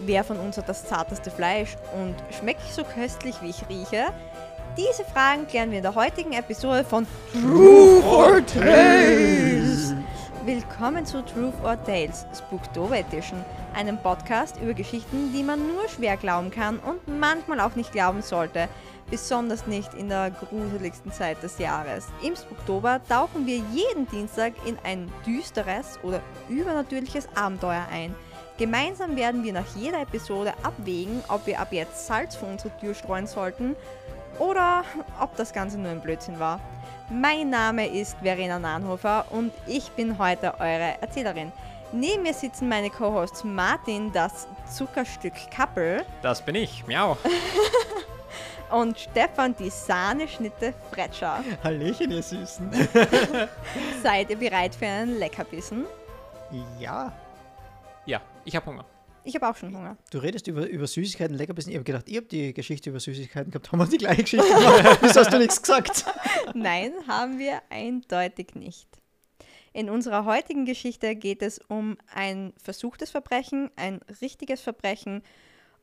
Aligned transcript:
Wer 0.00 0.24
von 0.24 0.38
uns 0.38 0.58
hat 0.58 0.68
das 0.68 0.84
zarteste 0.84 1.30
Fleisch 1.30 1.76
und 1.94 2.14
schmecke 2.38 2.60
ich 2.66 2.74
so 2.74 2.84
köstlich, 2.84 3.36
wie 3.40 3.50
ich 3.50 3.68
rieche? 3.68 4.12
Diese 4.76 5.04
Fragen 5.04 5.46
klären 5.46 5.70
wir 5.70 5.78
in 5.78 5.82
der 5.82 5.94
heutigen 5.94 6.34
Episode 6.34 6.84
von 6.84 7.06
Truth 7.32 8.04
or 8.04 8.44
Tales. 8.44 9.94
Willkommen 10.44 11.06
zu 11.06 11.24
Truth 11.24 11.54
or 11.64 11.82
Tales, 11.84 12.26
Spooktober 12.36 12.98
Edition, 12.98 13.42
einem 13.74 13.96
Podcast 13.96 14.60
über 14.60 14.74
Geschichten, 14.74 15.32
die 15.32 15.42
man 15.42 15.66
nur 15.66 15.88
schwer 15.88 16.18
glauben 16.18 16.50
kann 16.50 16.78
und 16.78 17.00
manchmal 17.18 17.60
auch 17.60 17.74
nicht 17.74 17.90
glauben 17.90 18.20
sollte, 18.20 18.68
besonders 19.10 19.66
nicht 19.66 19.94
in 19.94 20.10
der 20.10 20.30
gruseligsten 20.30 21.10
Zeit 21.10 21.42
des 21.42 21.58
Jahres. 21.58 22.08
Im 22.22 22.36
Spooktober 22.36 23.00
tauchen 23.08 23.46
wir 23.46 23.62
jeden 23.72 24.06
Dienstag 24.08 24.52
in 24.66 24.76
ein 24.84 25.10
düsteres 25.26 25.98
oder 26.02 26.20
übernatürliches 26.50 27.28
Abenteuer 27.34 27.86
ein. 27.90 28.14
Gemeinsam 28.58 29.16
werden 29.16 29.44
wir 29.44 29.52
nach 29.52 29.66
jeder 29.76 30.00
Episode 30.00 30.54
abwägen, 30.62 31.22
ob 31.28 31.46
wir 31.46 31.60
ab 31.60 31.68
jetzt 31.72 32.06
Salz 32.06 32.34
vor 32.36 32.48
unsere 32.48 32.74
Tür 32.78 32.94
streuen 32.94 33.26
sollten 33.26 33.76
oder 34.38 34.82
ob 35.20 35.36
das 35.36 35.52
Ganze 35.52 35.78
nur 35.78 35.90
ein 35.90 36.00
Blödsinn 36.00 36.40
war. 36.40 36.60
Mein 37.10 37.50
Name 37.50 37.86
ist 37.86 38.16
Verena 38.22 38.58
Nahnhofer 38.58 39.26
und 39.28 39.52
ich 39.66 39.90
bin 39.90 40.18
heute 40.18 40.54
eure 40.58 40.94
Erzählerin. 41.02 41.52
Neben 41.92 42.22
mir 42.22 42.32
sitzen 42.32 42.68
meine 42.68 42.88
Co-Hosts 42.88 43.44
Martin, 43.44 44.10
das 44.10 44.48
Zuckerstück 44.74 45.34
Kappel. 45.54 46.04
Das 46.22 46.40
bin 46.40 46.54
ich, 46.54 46.86
miau. 46.86 47.18
und 48.70 48.98
Stefan, 48.98 49.54
die 49.54 49.70
Sahneschnitte 49.70 50.72
Fretscher. 50.90 51.44
Hallöchen, 51.62 52.10
ihr 52.10 52.22
Süßen. 52.22 52.70
Seid 54.02 54.30
ihr 54.30 54.36
bereit 54.36 54.74
für 54.74 54.86
einen 54.86 55.18
Leckerbissen? 55.18 55.84
Ja. 56.80 57.12
Ja, 58.06 58.20
ich 58.46 58.56
habe 58.56 58.66
Hunger. 58.66 58.86
Ich 59.24 59.34
habe 59.34 59.48
auch 59.48 59.56
schon 59.56 59.74
Hunger. 59.76 59.96
Du 60.12 60.18
redest 60.18 60.46
über, 60.46 60.66
über 60.68 60.86
Süßigkeiten, 60.86 61.36
Leckerbissen. 61.36 61.70
Ich 61.72 61.76
habe 61.76 61.84
gedacht, 61.84 62.08
ihr 62.08 62.20
habt 62.20 62.30
die 62.30 62.54
Geschichte 62.54 62.90
über 62.90 63.00
Süßigkeiten 63.00 63.50
gehabt. 63.50 63.72
Haben 63.72 63.80
wir 63.80 63.86
die 63.86 63.98
gleiche 63.98 64.22
Geschichte 64.22 64.46
gemacht? 64.46 64.98
Wieso 65.02 65.20
hast 65.20 65.32
du 65.32 65.38
nichts 65.38 65.60
gesagt? 65.60 66.04
Nein, 66.54 66.92
haben 67.08 67.38
wir 67.38 67.60
eindeutig 67.68 68.54
nicht. 68.54 68.86
In 69.72 69.90
unserer 69.90 70.24
heutigen 70.24 70.64
Geschichte 70.64 71.16
geht 71.16 71.42
es 71.42 71.58
um 71.68 71.98
ein 72.14 72.52
versuchtes 72.62 73.10
Verbrechen, 73.10 73.70
ein 73.76 74.00
richtiges 74.22 74.60
Verbrechen 74.60 75.22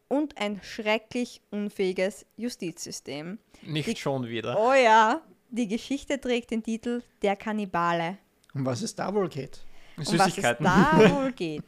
und 0.07 0.37
ein 0.39 0.61
schrecklich 0.63 1.41
unfähiges 1.51 2.25
Justizsystem. 2.37 3.39
Nicht 3.61 3.87
Die- 3.89 3.95
schon 3.97 4.25
wieder. 4.27 4.57
Oh 4.57 4.73
ja, 4.73 5.21
die 5.49 5.67
Geschichte 5.67 6.19
trägt 6.19 6.51
den 6.51 6.63
Titel 6.63 7.03
Der 7.21 7.35
Kannibale. 7.35 8.17
Um 8.55 8.65
was 8.65 8.81
es 8.83 8.95
da 8.95 9.13
wohl 9.13 9.27
geht? 9.27 9.65
Um 9.97 10.05
Süßigkeiten. 10.05 10.65
was 10.65 10.77
es 10.77 11.09
da 11.09 11.15
wohl 11.15 11.31
geht. 11.35 11.63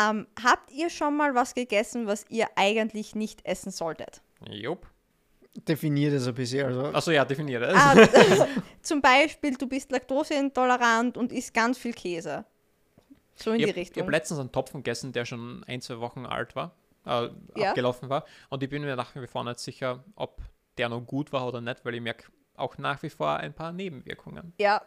Ähm, 0.00 0.26
habt 0.42 0.70
ihr 0.72 0.88
schon 0.90 1.16
mal 1.16 1.34
was 1.34 1.54
gegessen, 1.54 2.06
was 2.06 2.24
ihr 2.28 2.46
eigentlich 2.56 3.14
nicht 3.14 3.44
essen 3.44 3.70
solltet? 3.70 4.22
Jupp. 4.50 4.86
Definiert 5.68 6.14
es 6.14 6.26
ein 6.26 6.34
bisschen. 6.34 6.64
Also, 6.66 6.84
Achso, 6.86 7.10
ja, 7.10 7.24
definiere 7.26 7.66
es. 7.66 7.74
Ah, 7.76 7.94
zum 8.82 9.02
Beispiel, 9.02 9.54
du 9.56 9.66
bist 9.66 9.90
laktoseintolerant 9.92 11.16
und 11.18 11.30
isst 11.32 11.52
ganz 11.52 11.76
viel 11.78 11.92
Käse. 11.92 12.44
So 13.34 13.50
in 13.50 13.56
ich 13.60 13.64
die 13.66 13.70
habe 13.72 13.80
Richtung. 13.80 14.02
hab 14.04 14.10
letztens 14.10 14.40
einen 14.40 14.52
Topfen 14.52 14.78
gegessen, 14.82 15.12
der 15.12 15.24
schon 15.26 15.62
ein, 15.64 15.80
zwei 15.82 15.98
Wochen 16.00 16.24
alt 16.26 16.56
war, 16.56 16.74
äh, 17.06 17.28
Ja. 17.56 17.68
abgelaufen 17.70 18.08
war. 18.08 18.24
Und 18.48 18.62
ich 18.62 18.70
bin 18.70 18.82
mir 18.82 18.96
nach 18.96 19.14
wie 19.14 19.26
vor 19.26 19.44
nicht 19.44 19.58
sicher, 19.58 20.02
ob 20.16 20.40
der 20.78 20.88
noch 20.88 21.00
gut 21.02 21.32
war 21.32 21.46
oder 21.46 21.60
nicht, 21.60 21.84
weil 21.84 21.94
ich 21.94 22.00
merke 22.00 22.24
auch 22.56 22.78
nach 22.78 23.02
wie 23.02 23.10
vor 23.10 23.36
ein 23.36 23.52
paar 23.52 23.72
Nebenwirkungen. 23.72 24.52
ja, 24.58 24.80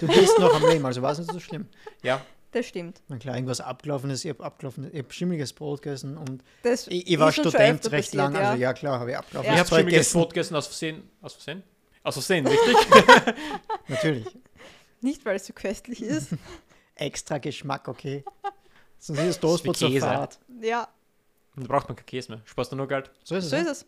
du 0.00 0.06
bist 0.06 0.38
noch 0.38 0.54
am 0.54 0.66
Leben, 0.68 0.84
also 0.86 1.02
war 1.02 1.12
es 1.12 1.18
nicht 1.18 1.32
so 1.32 1.38
schlimm. 1.40 1.68
Ja, 2.02 2.20
das 2.52 2.66
stimmt. 2.66 3.02
Na 3.08 3.16
klar, 3.18 3.34
irgendwas 3.34 3.60
abgelaufen 3.60 4.10
ist. 4.10 4.24
Ich 4.24 4.30
habe 4.30 4.44
abgelaufen, 4.44 4.88
ich 4.92 4.98
hab 4.98 5.12
schimmeliges 5.12 5.52
Brot 5.52 5.82
gegessen 5.82 6.16
und 6.16 6.42
Das 6.62 6.86
ich, 6.88 7.06
ich 7.10 7.18
war 7.18 7.28
ist 7.28 7.34
Student 7.34 7.84
recht 7.92 8.06
passiert, 8.12 8.14
lang. 8.14 8.34
ja. 8.34 8.40
Also 8.50 8.62
ja, 8.62 8.72
klar, 8.72 9.00
habe 9.00 9.10
ich 9.10 9.16
abgelaufen. 9.16 9.46
Ja. 9.48 9.54
ich 9.54 9.58
habe 9.60 9.68
schimmeliges 9.68 9.92
gegessen. 9.92 10.18
Brot 10.18 10.28
gegessen 10.34 10.54
aus 10.56 10.66
Versehen. 10.66 11.10
Aus 11.20 11.34
Versehen? 11.34 11.62
Aus 12.02 12.14
Versehen, 12.14 12.46
richtig? 12.48 12.76
Natürlich. 13.88 14.26
Nicht, 15.00 15.24
weil 15.24 15.36
es 15.36 15.46
so 15.46 15.52
köstlich 15.52 16.02
ist. 16.02 16.30
Extra 16.94 17.38
Geschmack, 17.38 17.86
okay. 17.88 18.24
Sonst 18.98 19.18
ist 19.20 19.26
das 19.28 19.40
Toastbrot 19.40 19.76
Käse. 19.78 20.00
Fahrt. 20.06 20.38
ja, 20.60 20.88
Und 21.54 21.64
da 21.64 21.68
braucht 21.72 21.88
man 21.88 21.94
kein 21.96 22.06
Käse 22.06 22.32
mehr. 22.32 22.40
Sparst 22.44 22.72
du 22.72 22.76
nur 22.76 22.88
Geld? 22.88 23.10
So 23.22 23.36
ist 23.36 23.44
es. 23.44 23.50
so 23.50 23.56
ja. 23.56 23.62
ist 23.62 23.68
es. 23.68 23.86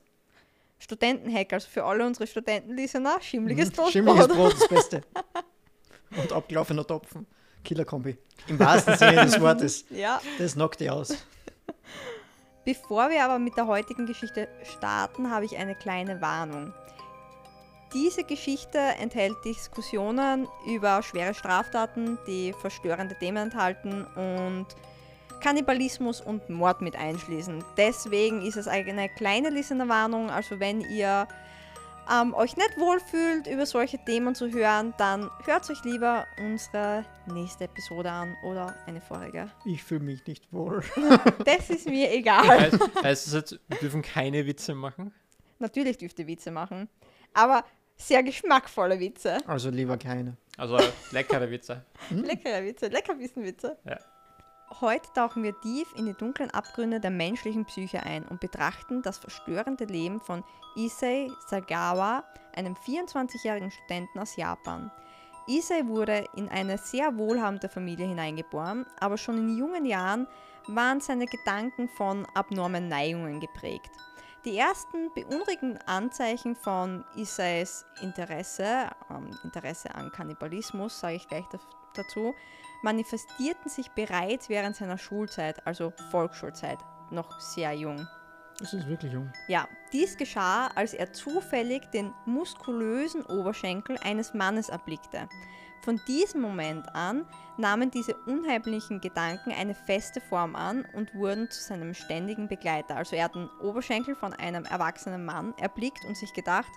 Studentenhack, 0.78 1.52
also 1.52 1.68
für 1.68 1.84
alle 1.84 2.06
unsere 2.06 2.26
Studentenlistener, 2.26 3.20
schimmliges 3.20 3.68
Mhm. 3.70 3.72
Toastbrot. 3.74 3.92
Schimmeliges 3.92 4.28
Brot, 4.28 4.52
das 4.54 4.68
Beste. 4.68 5.02
Und 6.16 6.32
abgelaufener 6.32 6.86
Topfen. 6.86 7.26
Killerkombi. 7.64 8.16
Im 8.48 8.58
wahrsten 8.58 8.96
Sinne 8.96 9.24
des 9.24 9.40
Wortes. 9.40 9.84
Ja. 9.90 10.20
Das 10.38 10.54
knockt 10.54 10.80
dich 10.80 10.90
aus. 10.90 11.14
Bevor 12.64 13.10
wir 13.10 13.24
aber 13.24 13.38
mit 13.38 13.56
der 13.56 13.66
heutigen 13.66 14.06
Geschichte 14.06 14.48
starten, 14.64 15.30
habe 15.30 15.44
ich 15.44 15.56
eine 15.56 15.74
kleine 15.74 16.20
Warnung. 16.20 16.72
Diese 17.92 18.22
Geschichte 18.22 18.78
enthält 18.78 19.34
Diskussionen 19.44 20.46
über 20.66 21.02
schwere 21.02 21.34
Straftaten, 21.34 22.18
die 22.26 22.52
verstörende 22.52 23.16
Themen 23.16 23.38
enthalten 23.38 24.04
und 24.14 24.66
Kannibalismus 25.40 26.20
und 26.20 26.48
Mord 26.48 26.82
mit 26.82 26.94
einschließen. 26.94 27.64
Deswegen 27.76 28.42
ist 28.42 28.56
es 28.56 28.68
eine 28.68 29.08
kleine 29.08 29.50
Listenerwarnung, 29.50 30.30
also 30.30 30.60
wenn 30.60 30.82
ihr 30.82 31.26
ähm, 32.12 32.34
euch 32.34 32.56
nicht 32.56 32.78
wohlfühlt, 32.78 33.46
über 33.46 33.66
solche 33.66 33.98
Themen 34.04 34.34
zu 34.34 34.50
hören, 34.50 34.94
dann 34.98 35.30
hört 35.44 35.68
euch 35.70 35.82
lieber 35.84 36.26
unsere 36.38 37.04
nächste 37.26 37.64
Episode 37.64 38.10
an 38.10 38.36
oder 38.44 38.74
eine 38.86 39.00
vorige. 39.00 39.50
Ich 39.64 39.82
fühle 39.82 40.00
mich 40.00 40.26
nicht 40.26 40.52
wohl. 40.52 40.82
Das 41.44 41.70
ist 41.70 41.86
mir 41.88 42.12
egal. 42.12 42.48
Heißt, 42.48 42.78
heißt 43.02 43.26
das 43.26 43.32
jetzt, 43.32 43.60
wir 43.68 43.78
dürfen 43.78 44.02
keine 44.02 44.46
Witze 44.46 44.74
machen? 44.74 45.12
Natürlich 45.58 45.98
dürft 45.98 46.18
ihr 46.18 46.26
Witze 46.26 46.50
machen, 46.50 46.88
aber 47.34 47.64
sehr 47.96 48.22
geschmackvolle 48.22 48.98
Witze. 48.98 49.38
Also 49.46 49.70
lieber 49.70 49.96
keine. 49.98 50.36
Also 50.56 50.78
leckere 51.12 51.50
Witze. 51.50 51.84
Leckere 52.10 52.64
Witze, 52.64 52.88
Leckerbissen-Witze. 52.88 53.78
Ja. 53.84 53.98
Heute 54.78 55.12
tauchen 55.12 55.42
wir 55.42 55.60
tief 55.60 55.92
in 55.96 56.06
die 56.06 56.14
dunklen 56.14 56.50
Abgründe 56.52 57.00
der 57.00 57.10
menschlichen 57.10 57.64
Psyche 57.64 58.04
ein 58.04 58.24
und 58.28 58.40
betrachten 58.40 59.02
das 59.02 59.18
verstörende 59.18 59.84
Leben 59.84 60.20
von 60.20 60.44
Issei 60.76 61.28
Sagawa, 61.48 62.22
einem 62.54 62.74
24-jährigen 62.74 63.72
Studenten 63.72 64.20
aus 64.20 64.36
Japan. 64.36 64.92
Issei 65.48 65.86
wurde 65.86 66.24
in 66.36 66.48
eine 66.48 66.78
sehr 66.78 67.18
wohlhabende 67.18 67.68
Familie 67.68 68.06
hineingeboren, 68.06 68.86
aber 69.00 69.18
schon 69.18 69.38
in 69.38 69.58
jungen 69.58 69.84
Jahren 69.84 70.28
waren 70.68 71.00
seine 71.00 71.26
Gedanken 71.26 71.88
von 71.88 72.24
abnormen 72.34 72.86
Neigungen 72.86 73.40
geprägt. 73.40 73.90
Die 74.44 74.56
ersten 74.56 75.12
beunruhigenden 75.14 75.78
Anzeichen 75.86 76.54
von 76.54 77.04
Isais 77.16 77.84
Interesse, 78.00 78.88
ähm, 79.10 79.36
Interesse 79.42 79.94
an 79.94 80.12
Kannibalismus, 80.12 81.00
sage 81.00 81.16
ich 81.16 81.28
gleich 81.28 81.44
dazu, 81.94 82.34
manifestierten 82.82 83.70
sich 83.70 83.90
bereits 83.90 84.48
während 84.48 84.76
seiner 84.76 84.98
Schulzeit, 84.98 85.66
also 85.66 85.92
Volksschulzeit, 86.10 86.78
noch 87.10 87.40
sehr 87.40 87.72
jung. 87.72 88.06
Das 88.58 88.74
ist 88.74 88.86
wirklich 88.86 89.12
jung. 89.12 89.32
Ja, 89.48 89.66
dies 89.92 90.16
geschah, 90.16 90.68
als 90.74 90.92
er 90.92 91.12
zufällig 91.12 91.90
den 91.92 92.12
muskulösen 92.26 93.24
Oberschenkel 93.24 93.96
eines 94.02 94.34
Mannes 94.34 94.68
erblickte. 94.68 95.28
Von 95.82 95.98
diesem 96.06 96.42
Moment 96.42 96.94
an 96.94 97.24
nahmen 97.56 97.90
diese 97.90 98.14
unheimlichen 98.26 99.00
Gedanken 99.00 99.50
eine 99.52 99.74
feste 99.74 100.20
Form 100.20 100.54
an 100.54 100.84
und 100.92 101.14
wurden 101.14 101.50
zu 101.50 101.62
seinem 101.62 101.94
ständigen 101.94 102.48
Begleiter. 102.48 102.96
Also 102.96 103.16
er 103.16 103.24
hat 103.24 103.34
den 103.34 103.48
Oberschenkel 103.62 104.14
von 104.14 104.34
einem 104.34 104.66
erwachsenen 104.66 105.24
Mann 105.24 105.54
erblickt 105.56 106.04
und 106.04 106.18
sich 106.18 106.34
gedacht, 106.34 106.70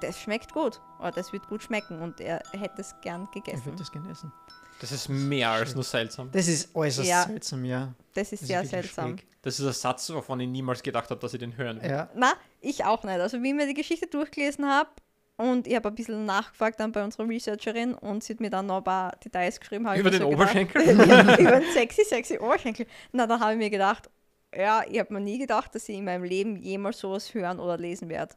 das 0.00 0.20
schmeckt 0.20 0.52
gut 0.52 0.80
oder 1.00 1.10
das 1.10 1.32
wird 1.32 1.48
gut 1.48 1.62
schmecken 1.62 2.00
und 2.00 2.20
er 2.20 2.42
hätte 2.52 2.80
es 2.80 2.94
gern 3.00 3.28
gegessen. 3.32 3.64
würde 3.64 3.78
das 3.78 3.90
gerne 3.90 4.10
essen. 4.10 4.32
Das 4.80 4.92
ist 4.92 5.08
mehr 5.08 5.50
als 5.50 5.74
nur 5.74 5.84
seltsam. 5.84 6.30
Das 6.32 6.48
ist 6.48 6.74
äußerst 6.74 7.08
Ja. 7.08 7.22
seltsam, 7.24 7.64
ja. 7.64 7.94
Das 8.14 8.32
ist 8.32 8.42
Das 8.42 8.48
sehr 8.48 8.62
ist 8.62 8.70
seltsam. 8.70 9.16
schräg. 9.18 9.26
Das 9.42 9.58
ist 9.58 9.66
ein 9.66 9.72
Satz, 9.72 10.10
wovon 10.10 10.40
ich 10.40 10.48
niemals 10.48 10.82
gedacht 10.82 11.10
habe, 11.10 11.20
dass 11.20 11.32
ich 11.34 11.40
den 11.40 11.56
hören 11.56 11.80
will. 11.82 11.90
Ja. 11.90 12.08
Na, 12.14 12.32
ich 12.60 12.84
auch 12.84 13.04
nicht. 13.04 13.20
Also 13.20 13.42
wie 13.42 13.48
ich 13.48 13.54
mir 13.54 13.66
die 13.66 13.74
Geschichte 13.74 14.06
durchgelesen 14.06 14.66
habe 14.68 14.90
und 15.36 15.66
ich 15.66 15.74
habe 15.76 15.88
ein 15.88 15.94
bisschen 15.94 16.24
nachgefragt 16.26 16.80
dann 16.80 16.92
bei 16.92 17.02
unserer 17.04 17.28
Researcherin 17.28 17.94
und 17.94 18.24
sie 18.24 18.32
hat 18.34 18.40
mir 18.40 18.50
dann 18.50 18.66
noch 18.66 18.78
ein 18.78 18.84
paar 18.84 19.16
Details 19.16 19.58
geschrieben. 19.60 19.84
Über 19.96 20.10
den 20.10 20.20
so 20.22 20.28
gedacht- 20.28 20.42
Oberschenkel? 20.42 20.82
ja, 21.08 21.38
über 21.38 21.60
den 21.60 21.72
sexy, 21.72 22.04
sexy 22.04 22.38
Oberschenkel. 22.38 22.86
Na, 23.12 23.26
dann 23.26 23.40
habe 23.40 23.52
ich 23.52 23.58
mir 23.58 23.70
gedacht, 23.70 24.08
ja, 24.54 24.82
ich 24.88 24.98
habe 24.98 25.12
mir 25.14 25.20
nie 25.20 25.38
gedacht, 25.38 25.74
dass 25.74 25.88
ich 25.88 25.96
in 25.96 26.04
meinem 26.04 26.24
Leben 26.24 26.56
jemals 26.56 26.98
sowas 26.98 27.32
hören 27.34 27.60
oder 27.60 27.78
lesen 27.78 28.08
werde. 28.08 28.34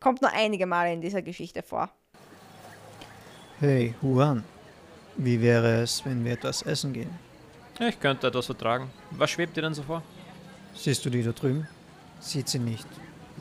Kommt 0.00 0.20
nur 0.20 0.32
einige 0.32 0.66
Male 0.66 0.92
in 0.92 1.00
dieser 1.00 1.22
Geschichte 1.22 1.62
vor. 1.62 1.90
Hey, 3.60 3.94
Juan. 4.02 4.42
Wie 5.16 5.40
wäre 5.40 5.82
es, 5.82 6.04
wenn 6.04 6.24
wir 6.24 6.32
etwas 6.32 6.62
essen 6.62 6.92
gehen? 6.92 7.10
Ich 7.78 7.98
könnte 7.98 8.26
etwas 8.26 8.46
vertragen. 8.46 8.90
Was 9.10 9.30
schwebt 9.30 9.56
dir 9.56 9.62
denn 9.62 9.74
so 9.74 9.82
vor? 9.82 10.02
Siehst 10.74 11.04
du 11.04 11.10
die 11.10 11.22
da 11.22 11.32
drüben? 11.32 11.66
Sieht 12.20 12.48
sie 12.48 12.58
nicht 12.58 12.86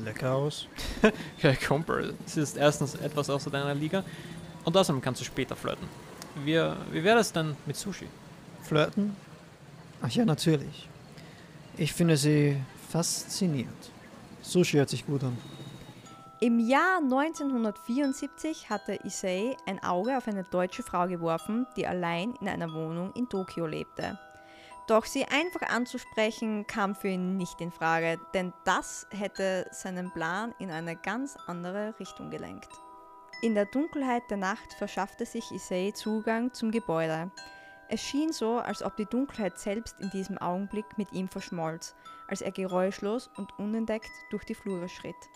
lecker 0.04 0.34
aus? 0.34 0.68
Ja, 1.42 1.56
Kumpel, 1.56 2.14
es 2.26 2.38
ist 2.38 2.58
erstens 2.58 2.96
etwas 2.96 3.30
außer 3.30 3.50
deiner 3.50 3.74
Liga 3.74 4.04
und 4.64 4.76
außerdem 4.76 5.02
kannst 5.02 5.22
du 5.22 5.26
später 5.26 5.56
flirten. 5.56 5.88
Wir, 6.44 6.78
wie 6.92 7.04
wäre 7.04 7.20
es 7.20 7.32
denn 7.32 7.56
mit 7.66 7.76
Sushi? 7.76 8.08
Flirten? 8.64 9.16
Ach 10.02 10.10
ja, 10.10 10.26
natürlich. 10.26 10.88
Ich 11.78 11.94
finde 11.94 12.18
sie 12.18 12.58
faszinierend. 12.90 13.92
Sushi 14.42 14.78
hört 14.78 14.90
sich 14.90 15.06
gut 15.06 15.24
an. 15.24 15.38
Im 16.44 16.58
Jahr 16.58 16.98
1974 16.98 18.72
hatte 18.72 18.96
Issei 19.04 19.56
ein 19.68 19.78
Auge 19.84 20.18
auf 20.18 20.28
eine 20.28 20.44
deutsche 20.44 20.82
Frau 20.82 21.06
geworfen, 21.06 21.68
die 21.76 21.86
allein 21.86 22.34
in 22.42 22.50
einer 22.50 22.74
Wohnung 22.74 23.14
in 23.14 23.30
Tokio 23.30 23.68
lebte. 23.68 24.18
Doch 24.88 25.06
sie 25.06 25.24
einfach 25.26 25.70
anzusprechen 25.70 26.66
kam 26.66 26.96
für 26.96 27.10
ihn 27.10 27.38
nicht 27.38 27.62
in 27.62 27.72
Frage, 27.72 28.20
denn 28.34 28.54
das 28.64 29.06
hätte 29.12 29.68
seinen 29.70 30.12
Plan 30.14 30.56
in 30.58 30.72
eine 30.72 30.96
ganz 30.96 31.38
andere 31.46 31.94
Richtung 32.00 32.32
gelenkt. 32.32 32.70
In 33.44 33.54
der 33.54 33.66
Dunkelheit 33.66 34.24
der 34.32 34.38
Nacht 34.38 34.74
verschaffte 34.74 35.28
sich 35.28 35.52
Issei 35.52 35.92
Zugang 35.92 36.52
zum 36.54 36.72
Gebäude. 36.72 37.30
Es 37.88 38.02
schien 38.02 38.34
so, 38.34 38.58
als 38.58 38.82
ob 38.82 38.96
die 38.96 39.06
Dunkelheit 39.06 39.60
selbst 39.60 39.96
in 40.00 40.10
diesem 40.10 40.40
Augenblick 40.40 40.98
mit 40.98 41.14
ihm 41.14 41.28
verschmolz, 41.28 41.94
als 42.28 42.42
er 42.42 42.52
geräuschlos 42.52 43.30
und 43.38 43.60
unentdeckt 43.60 44.10
durch 44.32 44.44
die 44.44 44.56
Flure 44.56 44.90
schritt. 44.90 45.30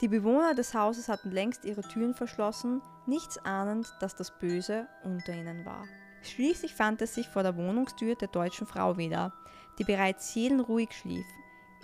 Die 0.00 0.08
Bewohner 0.08 0.54
des 0.54 0.74
Hauses 0.74 1.08
hatten 1.08 1.30
längst 1.30 1.66
ihre 1.66 1.82
Türen 1.82 2.14
verschlossen, 2.14 2.80
nichts 3.06 3.36
ahnend, 3.44 3.92
dass 4.00 4.14
das 4.14 4.30
Böse 4.38 4.88
unter 5.04 5.34
ihnen 5.34 5.66
war. 5.66 5.84
Schließlich 6.22 6.74
fand 6.74 7.02
er 7.02 7.06
sich 7.06 7.28
vor 7.28 7.42
der 7.42 7.56
Wohnungstür 7.56 8.14
der 8.14 8.28
deutschen 8.28 8.66
Frau 8.66 8.96
wieder, 8.96 9.32
die 9.78 9.84
bereits 9.84 10.32
seelenruhig 10.32 10.90
schlief. 10.92 11.26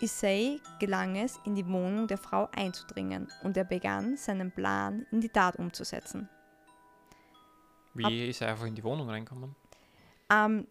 Issei 0.00 0.60
gelang 0.78 1.16
es, 1.16 1.38
in 1.44 1.54
die 1.54 1.66
Wohnung 1.66 2.06
der 2.06 2.18
Frau 2.18 2.48
einzudringen 2.54 3.28
und 3.42 3.56
er 3.56 3.64
begann, 3.64 4.16
seinen 4.16 4.50
Plan 4.50 5.06
in 5.10 5.20
die 5.20 5.28
Tat 5.28 5.56
umzusetzen. 5.56 6.28
Wie 7.94 8.28
ist 8.28 8.42
er 8.42 8.48
einfach 8.48 8.66
in 8.66 8.74
die 8.74 8.84
Wohnung 8.84 9.08
reinkommen? 9.08 9.56
Ähm, 10.30 10.66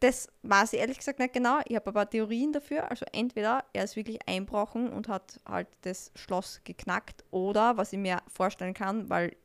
das 0.00 0.28
weiß 0.42 0.72
ich 0.72 0.80
ehrlich 0.80 0.98
gesagt 0.98 1.18
nicht 1.18 1.34
genau. 1.34 1.60
Ich 1.66 1.76
habe 1.76 1.88
aber 1.88 2.08
Theorien 2.08 2.52
dafür. 2.52 2.90
Also 2.90 3.04
entweder 3.12 3.64
er 3.72 3.84
ist 3.84 3.96
wirklich 3.96 4.18
einbrochen 4.26 4.88
und 4.90 5.08
hat 5.08 5.40
halt 5.46 5.68
das 5.82 6.10
Schloss 6.14 6.60
geknackt 6.64 7.24
oder 7.30 7.76
was 7.76 7.92
ich 7.92 7.98
mir 7.98 8.18
vorstellen 8.26 8.74
kann, 8.74 9.08
weil 9.10 9.36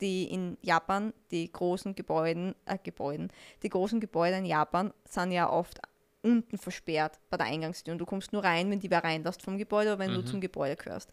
die 0.00 0.24
in 0.24 0.58
Japan 0.60 1.14
die 1.30 1.50
großen 1.50 1.94
Gebäuden, 1.94 2.54
äh, 2.66 2.78
Gebäuden, 2.82 3.30
die 3.62 3.68
großen 3.70 4.00
Gebäude 4.00 4.36
in 4.36 4.44
Japan 4.44 4.92
sind 5.08 5.32
ja 5.32 5.48
oft 5.50 5.80
unten 6.22 6.58
versperrt 6.58 7.20
bei 7.30 7.36
der 7.36 7.46
Eingangstür 7.46 7.92
und 7.92 7.98
du 7.98 8.06
kommst 8.06 8.32
nur 8.32 8.42
rein, 8.44 8.70
wenn 8.70 8.80
die 8.80 8.90
wer 8.90 9.04
reinlässt 9.04 9.42
vom 9.42 9.56
Gebäude 9.58 9.90
oder 9.90 9.98
wenn 10.00 10.12
du 10.14 10.20
Mhm. 10.20 10.26
zum 10.26 10.40
Gebäude 10.40 10.76
gehörst. 10.76 11.12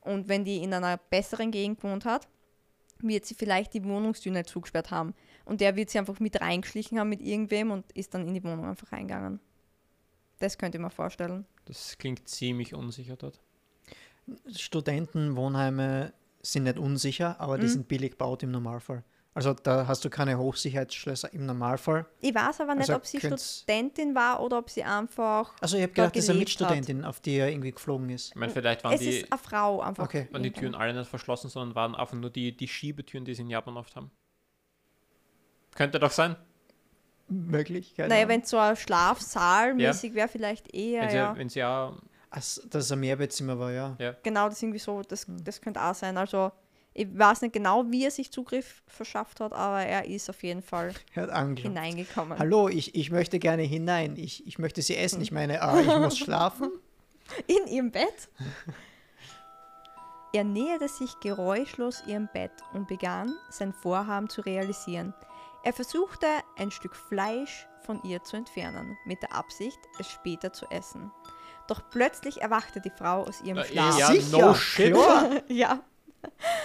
Und 0.00 0.28
wenn 0.28 0.44
die 0.44 0.62
in 0.62 0.72
einer 0.74 0.96
besseren 0.96 1.50
Gegend 1.50 1.80
gewohnt 1.80 2.04
hat, 2.04 2.28
wird 3.00 3.24
sie 3.26 3.34
vielleicht 3.34 3.74
die 3.74 3.84
Wohnungstür 3.84 4.32
nicht 4.32 4.48
zugesperrt 4.48 4.90
haben. 4.90 5.14
Und 5.50 5.60
der 5.60 5.74
wird 5.74 5.90
sie 5.90 5.98
einfach 5.98 6.20
mit 6.20 6.40
reingeschlichen 6.40 7.00
haben 7.00 7.08
mit 7.08 7.20
irgendwem 7.20 7.72
und 7.72 7.90
ist 7.92 8.14
dann 8.14 8.24
in 8.28 8.34
die 8.34 8.44
Wohnung 8.44 8.64
einfach 8.66 8.92
reingegangen. 8.92 9.40
Das 10.38 10.56
könnte 10.56 10.78
ich 10.78 10.82
mir 10.82 10.90
vorstellen. 10.90 11.44
Das 11.64 11.98
klingt 11.98 12.28
ziemlich 12.28 12.72
unsicher 12.72 13.16
dort. 13.16 13.40
Studentenwohnheime 14.70 16.12
sind 16.40 16.62
nicht 16.64 16.78
unsicher, 16.78 17.38
aber 17.40 17.58
die 17.58 17.64
Mhm. 17.66 17.70
sind 17.70 17.88
billig 17.88 18.12
gebaut 18.12 18.44
im 18.44 18.52
Normalfall. 18.52 19.02
Also 19.34 19.52
da 19.54 19.86
hast 19.88 20.04
du 20.04 20.10
keine 20.10 20.38
Hochsicherheitsschlösser 20.38 21.32
im 21.32 21.46
Normalfall. 21.46 22.06
Ich 22.20 22.34
weiß 22.34 22.60
aber 22.60 22.74
nicht, 22.76 22.82
Also 22.90 22.94
ob 22.96 23.06
sie 23.06 23.18
Studentin 23.18 24.14
war 24.14 24.40
oder 24.42 24.58
ob 24.58 24.70
sie 24.70 24.84
einfach. 24.84 25.52
Also 25.60 25.76
ich 25.76 25.82
habe 25.82 25.92
gedacht, 25.92 26.14
das 26.16 26.24
ist 26.24 26.30
eine 26.30 26.38
Mitstudentin, 26.38 27.04
auf 27.04 27.18
die 27.20 27.34
er 27.36 27.48
irgendwie 27.50 27.72
geflogen 27.72 28.08
ist. 28.10 28.28
Ich 28.30 28.34
meine, 28.36 28.52
vielleicht 28.52 28.82
waren 28.84 28.94
Es 28.94 29.00
die, 29.00 29.18
ist 29.20 29.32
eine 29.32 29.38
Frau 29.40 29.80
einfach. 29.80 30.04
Okay. 30.04 30.28
waren 30.30 30.42
die 30.42 30.52
Türen 30.52 30.74
alle 30.74 30.94
nicht 30.94 31.08
verschlossen, 31.10 31.48
sondern 31.50 31.74
waren 31.74 31.94
einfach 31.96 32.16
nur 32.16 32.30
die, 32.30 32.56
die 32.56 32.68
Schiebetüren, 32.68 33.24
die 33.24 33.34
sie 33.34 33.42
in 33.42 33.50
Japan 33.50 33.76
oft 33.76 33.94
haben. 33.96 34.10
Könnte 35.74 35.98
doch 35.98 36.10
sein. 36.10 36.36
Möglich, 37.28 37.94
keine 37.94 38.08
Naja, 38.08 38.28
wenn 38.28 38.40
es 38.40 38.50
so 38.50 38.58
ein 38.58 38.76
Schlafsaal 38.76 39.74
mäßig 39.74 40.14
wäre, 40.14 40.26
vielleicht 40.28 40.74
eher, 40.74 41.02
Wenn 41.02 41.10
sie, 41.10 41.16
ja. 41.16 41.36
wenn 41.36 41.48
sie 41.48 41.58
ja, 41.60 41.96
dass 42.30 42.60
es 42.74 42.90
ein 42.90 42.98
Mehrbettzimmer 43.00 43.58
war, 43.58 43.70
ja. 43.70 43.96
Genau, 44.22 44.46
das 44.46 44.56
ist 44.56 44.62
irgendwie 44.64 44.80
so, 44.80 45.02
das, 45.02 45.26
Hm. 45.26 45.44
das 45.44 45.60
könnte 45.60 45.80
auch 45.82 45.94
sein. 45.94 46.16
Also, 46.18 46.50
ich 46.92 47.06
weiß 47.16 47.42
nicht 47.42 47.52
genau, 47.52 47.84
wie 47.88 48.04
er 48.04 48.10
sich 48.10 48.32
Zugriff 48.32 48.82
verschafft 48.88 49.38
hat, 49.38 49.52
aber 49.52 49.80
er 49.80 50.06
ist 50.06 50.28
auf 50.28 50.42
jeden 50.42 50.62
Fall 50.62 50.92
Er 51.14 51.32
hat 51.32 51.58
hineingekommen. 51.58 52.36
Hallo, 52.36 52.68
ich, 52.68 52.96
ich 52.96 53.12
möchte 53.12 53.38
gerne 53.38 53.62
hinein. 53.62 54.16
Ich, 54.16 54.44
ich 54.46 54.58
möchte 54.58 54.82
sie 54.82 54.96
essen. 54.96 55.20
Ich 55.20 55.30
meine, 55.30 55.62
ah, 55.62 55.80
ich 55.80 55.86
muss 55.86 56.18
schlafen. 56.24 56.68
In 57.46 57.68
ihrem 57.68 57.92
Bett? 57.92 58.28
Er 60.32 60.42
näherte 60.42 60.88
sich 60.88 61.18
geräuschlos 61.20 62.02
ihrem 62.06 62.28
Bett 62.32 62.52
und 62.72 62.88
begann, 62.88 63.34
sein 63.50 63.72
Vorhaben 63.72 64.28
zu 64.28 64.40
realisieren. 64.40 65.14
Er 65.62 65.72
versuchte, 65.72 66.26
ein 66.56 66.70
Stück 66.70 66.96
Fleisch 66.96 67.66
von 67.84 68.02
ihr 68.02 68.22
zu 68.22 68.36
entfernen, 68.36 68.96
mit 69.04 69.22
der 69.22 69.34
Absicht, 69.34 69.78
es 69.98 70.08
später 70.08 70.52
zu 70.52 70.66
essen. 70.70 71.10
Doch 71.68 71.82
plötzlich 71.90 72.40
erwachte 72.40 72.80
die 72.80 72.90
Frau 72.90 73.24
aus 73.24 73.40
ihrem 73.42 73.58
Äh, 73.58 73.64
Schlaf. 73.64 73.98
ja, 73.98 74.06
Sicher, 74.06 74.38
no 74.38 74.54
shit. 74.54 74.96
ja. 75.48 75.80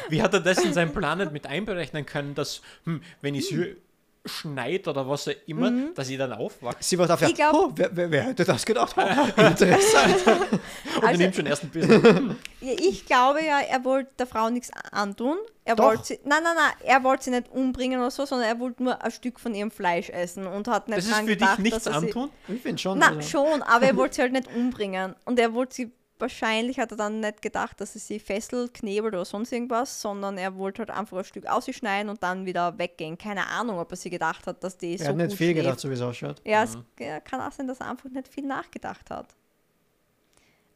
Wie 0.09 0.21
hat 0.21 0.33
er 0.33 0.42
das 0.42 0.57
in 0.63 0.74
seinem 0.74 0.94
Plan 0.94 1.18
nicht 1.18 1.31
mit 1.31 1.45
einberechnen 1.47 2.06
können, 2.06 2.36
dass, 2.36 2.62
hm, 2.83 3.01
wenn 3.21 3.36
ich 3.36 3.51
es 3.51 3.57
schneit 4.25 4.88
oder 4.88 5.07
was 5.07 5.27
auch 5.27 5.33
immer, 5.45 5.69
Mhm. 5.72 5.94
dass 5.95 6.10
ich 6.10 6.18
dann 6.18 6.33
aufwache? 6.33 6.77
Sie 6.80 6.98
war 6.98 7.07
dafür, 7.07 7.27
Ich 7.30 7.36
glaub- 7.36 7.54
oh, 7.54 7.72
wer, 7.75 7.89
wer, 7.95 8.10
wer 8.12 8.24
hätte 8.24 8.44
das 8.45 8.66
gedacht? 8.66 8.95
Oh, 8.98 9.42
interessant. 9.42 10.16
Und 10.27 11.04
er 11.04 11.07
Also- 11.10 11.22
nimmt 11.22 11.36
schon 11.36 11.45
erst 11.45 11.63
ein 11.63 11.69
bisschen. 11.69 12.36
Ich 12.62 13.06
glaube 13.06 13.44
ja, 13.44 13.60
er 13.60 13.83
wollte 13.86 14.10
der 14.18 14.25
Frau 14.25 14.50
nichts 14.50 14.72
antun. 14.92 15.38
Er 15.66 15.75
Doch. 15.75 15.86
wollte 15.86 16.04
sie, 16.06 16.19
nein, 16.24 16.42
nein, 16.44 16.56
nein, 16.56 16.74
er 16.83 17.04
wollte 17.04 17.25
sie 17.25 17.30
nicht 17.31 17.51
umbringen 17.51 18.00
oder 18.00 18.10
so, 18.10 18.25
sondern 18.25 18.48
er 18.48 18.60
wollte 18.60 18.81
nur 18.81 19.04
ein 19.04 19.12
Stück 19.12 19.39
von 19.39 19.54
ihrem 19.54 19.69
Fleisch 19.69 20.10
essen 20.10 20.48
und 20.48 20.68
hat 20.68 20.88
nicht 20.88 20.98
Das 20.98 21.06
ist 21.06 21.13
dran 21.13 21.25
für 21.25 21.31
gedacht, 21.33 21.57
dich 21.60 21.63
nichts 21.66 21.83
dass 21.83 21.94
er 21.94 22.00
sie, 22.00 22.07
antun? 22.07 22.30
Ich 22.48 22.62
finde 22.62 22.81
schon. 22.81 22.98
Na, 22.98 23.10
also- 23.10 23.22
schon, 23.22 23.62
aber 23.62 23.86
er 23.86 23.95
wollte 23.95 24.16
sie 24.16 24.22
halt 24.24 24.31
nicht 24.33 24.48
umbringen. 24.56 25.16
Und 25.25 25.38
er 25.39 25.54
wollte 25.54 25.75
sie, 25.75 25.92
wahrscheinlich 26.19 26.79
hat 26.79 26.91
er 26.91 26.97
dann 26.97 27.19
nicht 27.19 27.41
gedacht, 27.41 27.79
dass 27.81 27.95
er 27.95 28.01
sie 28.01 28.19
fesselt, 28.19 28.73
knebelt 28.73 29.13
oder 29.13 29.25
sonst 29.25 29.51
irgendwas, 29.51 30.01
sondern 30.01 30.38
er 30.38 30.56
wollte 30.56 30.79
halt 30.79 30.91
einfach 30.91 31.17
ein 31.17 31.23
Stück 31.23 31.45
ausschneiden 31.45 32.09
und 32.09 32.23
dann 32.23 32.45
wieder 32.45 32.77
weggehen. 32.77 33.17
Keine 33.17 33.47
Ahnung, 33.47 33.79
ob 33.79 33.91
er 33.91 33.97
sich 33.97 34.12
gedacht 34.12 34.47
hat, 34.47 34.63
dass 34.63 34.77
die 34.77 34.94
er 34.94 35.00
so 35.00 35.06
hat 35.07 35.15
nicht 35.17 35.29
gut 35.29 35.38
viel 35.38 35.47
schläft. 35.47 35.63
gedacht, 35.63 35.79
so 35.79 35.89
wie 35.89 35.94
es 35.94 36.01
ausschaut. 36.01 36.41
Ja, 36.45 36.63
es 36.63 36.77
ja, 37.00 37.19
kann 37.19 37.41
auch 37.41 37.51
sein, 37.51 37.67
dass 37.67 37.79
er 37.79 37.89
einfach 37.89 38.09
nicht 38.09 38.27
viel 38.27 38.45
nachgedacht 38.45 39.09
hat. 39.09 39.27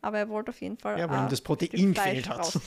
Aber 0.01 0.17
er 0.19 0.29
wollte 0.29 0.51
auf 0.51 0.61
jeden 0.61 0.77
Fall 0.77 0.97
Ja, 0.97 1.09
weil 1.09 1.23
ihm 1.23 1.29
das 1.29 1.41
Protein 1.41 1.93
gefehlt 1.93 2.29
hat. 2.29 2.59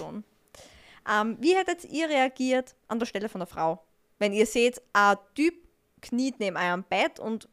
Ähm, 1.10 1.36
wie 1.40 1.56
hättet 1.56 1.84
ihr 1.86 2.08
reagiert 2.08 2.74
an 2.88 2.98
der 2.98 3.06
Stelle 3.06 3.28
von 3.28 3.40
der 3.40 3.46
Frau? 3.46 3.82
Wenn 4.19 4.32
ihr 4.32 4.46
seht, 4.46 4.80
ein 4.92 5.16
Typ 5.34 5.54
kniet 6.00 6.38
neben 6.38 6.56
eurem 6.56 6.84
Bett 6.84 7.19
und 7.19 7.48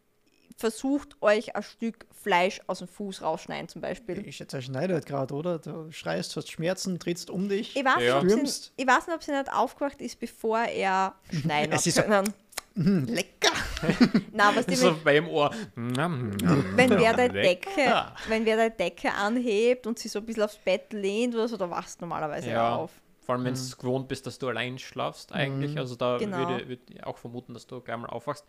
versucht 0.59 1.15
euch 1.21 1.55
ein 1.55 1.63
Stück 1.63 2.05
Fleisch 2.11 2.59
aus 2.67 2.79
dem 2.79 2.87
Fuß 2.89 3.21
rausschneiden 3.21 3.69
zum 3.69 3.81
Beispiel. 3.81 4.27
Ich 4.27 4.35
schätze, 4.37 4.57
er 4.57 4.61
schneidet 4.61 5.05
gerade, 5.05 5.33
oder? 5.33 5.57
Du 5.59 5.89
schreist, 5.91 6.35
hast 6.35 6.51
Schmerzen, 6.51 6.99
trittst 6.99 7.29
um 7.29 7.47
dich. 7.47 7.75
Ich 7.77 7.85
weiß, 7.85 8.03
Ja. 8.03 8.15
nicht, 8.15 8.15
ob 8.15 8.21
sie, 8.23 8.29
Stürmst. 8.35 8.73
ich 8.75 8.87
weiß 8.87 9.07
nicht, 9.07 9.15
ob 9.15 9.23
sie 9.23 9.31
nicht 9.31 9.51
aufgewacht 9.53 10.01
ist, 10.01 10.19
bevor 10.19 10.59
er 10.59 11.15
schneiden 11.31 11.71
Es 11.73 11.79
hat 11.81 11.87
ist 11.87 11.95
so- 11.95 12.01
können. 12.03 12.33
Hm, 12.75 13.05
lecker. 13.05 13.51
Nein, 14.31 14.55
was 14.55 14.65
die, 14.65 14.75
So 14.75 14.95
bei 15.03 15.17
ihm 15.17 15.27
Ohr. 15.27 15.51
Wenn 15.75 16.89
wer 16.91 17.13
die 17.29 17.33
Lecker. 17.37 17.71
Decke, 17.73 18.05
wenn 18.27 18.45
wer 18.45 18.69
die 18.69 18.77
Decke 18.77 19.11
anhebt 19.13 19.87
und 19.87 19.97
sich 19.97 20.11
so 20.11 20.19
ein 20.19 20.25
bisschen 20.25 20.43
aufs 20.43 20.57
Bett 20.57 20.93
lehnt 20.93 21.33
oder 21.35 21.47
so, 21.47 21.57
da 21.57 21.69
wachst 21.69 21.99
du 21.99 22.05
normalerweise 22.05 22.49
Ja. 22.51 22.75
auf. 22.75 22.91
Vor 23.21 23.35
allem, 23.35 23.45
wenn 23.45 23.53
du 23.53 23.61
gewohnt 23.77 24.07
bist, 24.07 24.25
dass 24.27 24.39
du 24.39 24.47
allein 24.47 24.77
schlafst, 24.79 25.31
eigentlich. 25.33 25.77
Also 25.77 25.95
da 25.95 26.17
Genau. 26.17 26.37
würde, 26.37 26.67
würde 26.67 26.81
ich 26.89 27.03
auch 27.03 27.17
vermuten, 27.17 27.53
dass 27.53 27.65
du 27.67 27.79
gleich 27.81 27.97
mal 27.97 28.07
aufwachst. 28.07 28.43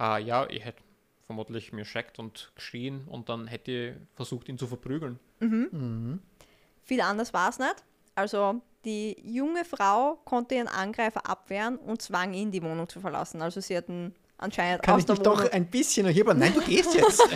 Äh, 0.00 0.22
ja, 0.22 0.46
ich 0.48 0.64
hätte 0.64 0.82
vermutlich 1.26 1.72
mir 1.72 1.84
schreckt 1.84 2.18
und 2.18 2.52
geschrien 2.54 3.06
und 3.06 3.28
dann 3.28 3.46
hätte 3.46 3.70
ich 3.72 3.94
versucht, 4.14 4.48
ihn 4.48 4.58
zu 4.58 4.66
verprügeln. 4.66 5.18
Viel 6.82 7.00
anders 7.00 7.32
war 7.32 7.48
es 7.48 7.58
nicht. 7.58 7.84
Also 8.14 8.60
die 8.84 9.16
junge 9.22 9.64
Frau 9.64 10.16
konnte 10.24 10.56
ihren 10.56 10.68
Angreifer 10.68 11.28
abwehren 11.28 11.76
und 11.78 12.02
zwang 12.02 12.34
ihn, 12.34 12.50
die 12.50 12.62
Wohnung 12.62 12.88
zu 12.88 13.00
verlassen. 13.00 13.40
Also 13.40 13.60
sie 13.60 13.76
hatten 13.76 14.14
anscheinend 14.38 14.82
Kann 14.82 14.96
aus 14.96 15.00
ich 15.00 15.06
der 15.06 15.16
dich 15.16 15.24
Wohnung... 15.24 15.44
doch 15.44 15.52
ein 15.52 15.66
bisschen 15.66 16.06
erheben? 16.06 16.38
Nein, 16.38 16.52
du 16.54 16.60
gehst 16.60 16.94
jetzt. 16.94 17.22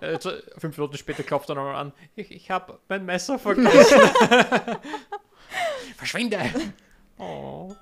Äh, 0.00 0.16
fünf 0.58 0.76
Minuten 0.76 0.96
später 0.96 1.24
klopft 1.24 1.48
er 1.48 1.56
nochmal 1.56 1.74
an. 1.74 1.92
Ich, 2.14 2.30
ich 2.30 2.50
habe 2.52 2.78
mein 2.88 3.04
Messer 3.04 3.36
vergessen. 3.36 3.98
Verschwinde! 5.96 6.38
Oh. 7.18 7.74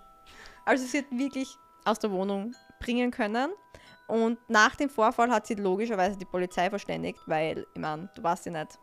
Also 0.64 0.86
sie 0.86 0.98
hat 0.98 1.06
wirklich 1.10 1.54
aus 1.84 1.98
der 1.98 2.10
Wohnung 2.10 2.54
bringen 2.78 3.10
können. 3.10 3.50
Und 4.10 4.38
nach 4.48 4.74
dem 4.76 4.90
Vorfall 4.90 5.30
hat 5.30 5.46
sie 5.46 5.54
logischerweise 5.54 6.16
die 6.16 6.24
Polizei 6.24 6.68
verständigt, 6.68 7.20
weil, 7.26 7.66
ich 7.74 7.80
meine, 7.80 8.10
du 8.14 8.22
weißt 8.22 8.46
ja 8.46 8.52
nicht, 8.52 8.78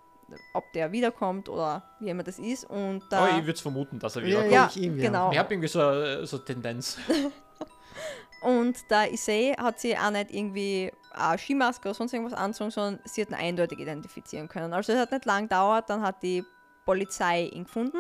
ob 0.54 0.64
der 0.74 0.92
wiederkommt 0.92 1.50
oder 1.50 1.84
wie 2.00 2.10
immer 2.10 2.24
das 2.24 2.40
ist. 2.40 2.66
Und 2.70 3.04
Oh, 3.04 3.08
da, 3.10 3.30
ich 3.30 3.44
würde 3.44 3.52
es 3.52 3.62
vermuten, 3.62 4.00
dass 4.00 4.16
er 4.16 4.24
wiederkommt. 4.24 4.52
ja, 4.52 4.70
ich 4.70 4.82
ihm, 4.82 4.98
ja. 4.98 5.06
genau. 5.08 5.32
Ich 5.32 5.38
habe 5.38 5.54
irgendwie 5.54 5.68
so, 5.68 5.82
äh, 5.82 6.26
so 6.26 6.38
Tendenz. 6.40 6.98
Und 8.42 8.78
da 8.90 9.06
Issei 9.06 9.56
hat 9.58 9.80
sie 9.80 9.98
auch 9.98 10.12
nicht 10.12 10.32
irgendwie 10.32 10.92
eine 11.12 11.38
Skimaske 11.38 11.90
oder 11.90 11.96
sonst 11.96 12.14
irgendwas 12.14 12.38
anzogen, 12.38 12.72
sondern 12.72 13.00
sie 13.06 13.22
hat 13.22 13.30
ihn 13.30 13.36
eindeutig 13.36 13.80
identifizieren 13.80 14.48
können. 14.48 14.74
Also 14.74 14.94
es 14.94 15.00
hat 15.00 15.12
nicht 15.12 15.26
lang 15.26 15.44
gedauert, 15.44 15.90
dann 15.90 16.02
hat 16.02 16.22
die 16.22 16.44
Polizei 16.86 17.46
ihn 17.48 17.64
gefunden 17.64 17.98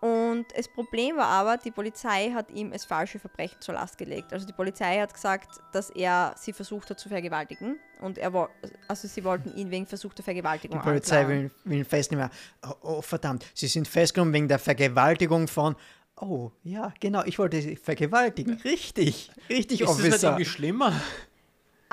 Und 0.00 0.46
das 0.56 0.66
Problem 0.66 1.16
war 1.18 1.26
aber, 1.26 1.58
die 1.58 1.70
Polizei 1.70 2.30
hat 2.30 2.50
ihm 2.50 2.70
das 2.70 2.86
falsche 2.86 3.18
Verbrechen 3.18 3.60
zur 3.60 3.74
Last 3.74 3.98
gelegt. 3.98 4.32
Also 4.32 4.46
die 4.46 4.52
Polizei 4.54 4.98
hat 4.98 5.12
gesagt, 5.12 5.60
dass 5.72 5.90
er 5.90 6.34
sie 6.38 6.54
versucht 6.54 6.88
hat 6.88 6.98
zu 6.98 7.10
vergewaltigen. 7.10 7.78
Und 8.00 8.16
er 8.16 8.32
war, 8.32 8.48
also 8.88 9.06
sie 9.06 9.22
wollten 9.24 9.54
ihn 9.54 9.70
wegen 9.70 9.86
versuchter 9.86 10.22
Vergewaltigung 10.22 10.78
Die 10.78 10.82
Polizei 10.82 11.28
will, 11.28 11.50
will 11.64 11.78
ihn 11.78 11.84
festnehmen. 11.84 12.30
Oh, 12.66 12.72
oh, 12.82 13.02
verdammt, 13.02 13.44
sie 13.52 13.66
sind 13.66 13.86
festgenommen 13.86 14.32
wegen 14.32 14.48
der 14.48 14.58
Vergewaltigung 14.58 15.48
von. 15.48 15.76
Oh, 16.16 16.50
ja, 16.62 16.92
genau, 16.98 17.22
ich 17.24 17.38
wollte 17.38 17.60
sie 17.60 17.76
vergewaltigen. 17.76 18.54
Richtig, 18.64 19.30
richtig, 19.50 19.82
Ist 19.82 19.88
das 19.90 19.98
nicht 19.98 20.06
Officer. 20.12 20.28
irgendwie 20.28 20.44
schlimmer? 20.46 20.92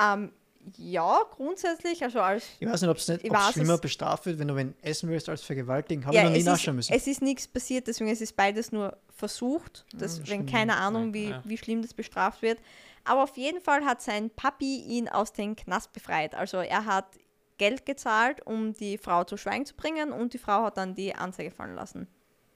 Ähm, 0.02 0.32
ja, 0.78 1.22
grundsätzlich, 1.36 2.04
also 2.04 2.20
als 2.20 2.44
Ich 2.60 2.68
weiß 2.68 2.82
nicht, 2.82 2.90
ob 2.90 2.98
es 2.98 3.08
nicht 3.08 3.30
weiß 3.30 3.54
schlimmer 3.54 3.76
es- 3.76 3.82
bestraft 3.82 4.26
wird, 4.26 4.40
wenn 4.40 4.48
du 4.48 4.56
wen 4.56 4.76
essen 4.82 5.10
willst 5.10 5.30
als 5.30 5.42
vergewaltigen. 5.44 6.06
Habe 6.06 6.16
Ja, 6.16 6.22
ich 6.24 6.26
noch 6.28 6.34
nie 6.34 6.40
es 6.40 6.46
nachschauen 6.46 6.80
ist, 6.80 6.90
müssen. 6.90 6.94
es 7.00 7.08
ist 7.08 7.22
nichts 7.22 7.48
passiert, 7.48 7.88
deswegen 7.88 8.10
es 8.10 8.22
ist 8.22 8.36
beides 8.36 8.72
nur 8.72 8.98
versucht. 9.16 9.86
Deswegen 9.94 10.46
keine 10.46 10.76
Ahnung, 10.78 11.14
wie, 11.14 11.30
ja. 11.30 11.42
wie 11.46 11.58
schlimm 11.58 11.82
das 11.82 11.94
bestraft 11.94 12.42
wird. 12.42 12.60
Aber 13.04 13.24
auf 13.24 13.38
jeden 13.38 13.62
Fall 13.62 13.86
hat 13.86 14.02
sein 14.02 14.30
Papi 14.30 14.82
ihn 14.82 15.08
aus 15.08 15.32
dem 15.34 15.56
Knast 15.56 15.94
befreit. 15.94 16.36
Also 16.36 16.58
er 16.58 16.86
hat 16.86 17.06
Geld 17.58 17.86
gezahlt, 17.86 18.46
um 18.46 18.74
die 18.74 18.98
Frau 18.98 19.24
zu 19.24 19.38
Schweigen 19.38 19.66
zu 19.66 19.76
bringen 19.76 20.12
und 20.12 20.34
die 20.34 20.38
Frau 20.38 20.64
hat 20.64 20.78
dann 20.78 20.94
die 20.94 21.16
Anzeige 21.16 21.50
fallen 21.52 21.76
lassen. 21.76 22.08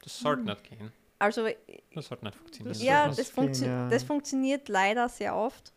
Das 0.03 0.19
sollte 0.19 0.43
nicht 0.43 0.63
gehen. 0.69 0.91
Also 1.19 1.47
Das 1.93 2.07
sollte 2.07 2.25
nicht 2.25 2.35
funktionieren. 2.35 2.73
Das 2.73 2.83
ja, 2.83 3.07
das, 3.07 3.17
was 3.19 3.25
gehen, 3.27 3.35
funktio 3.35 3.67
ja. 3.67 3.87
das 3.89 4.03
funktioniert 4.03 4.67
leider 4.69 5.07
sehr 5.07 5.35
oft. 5.35 5.71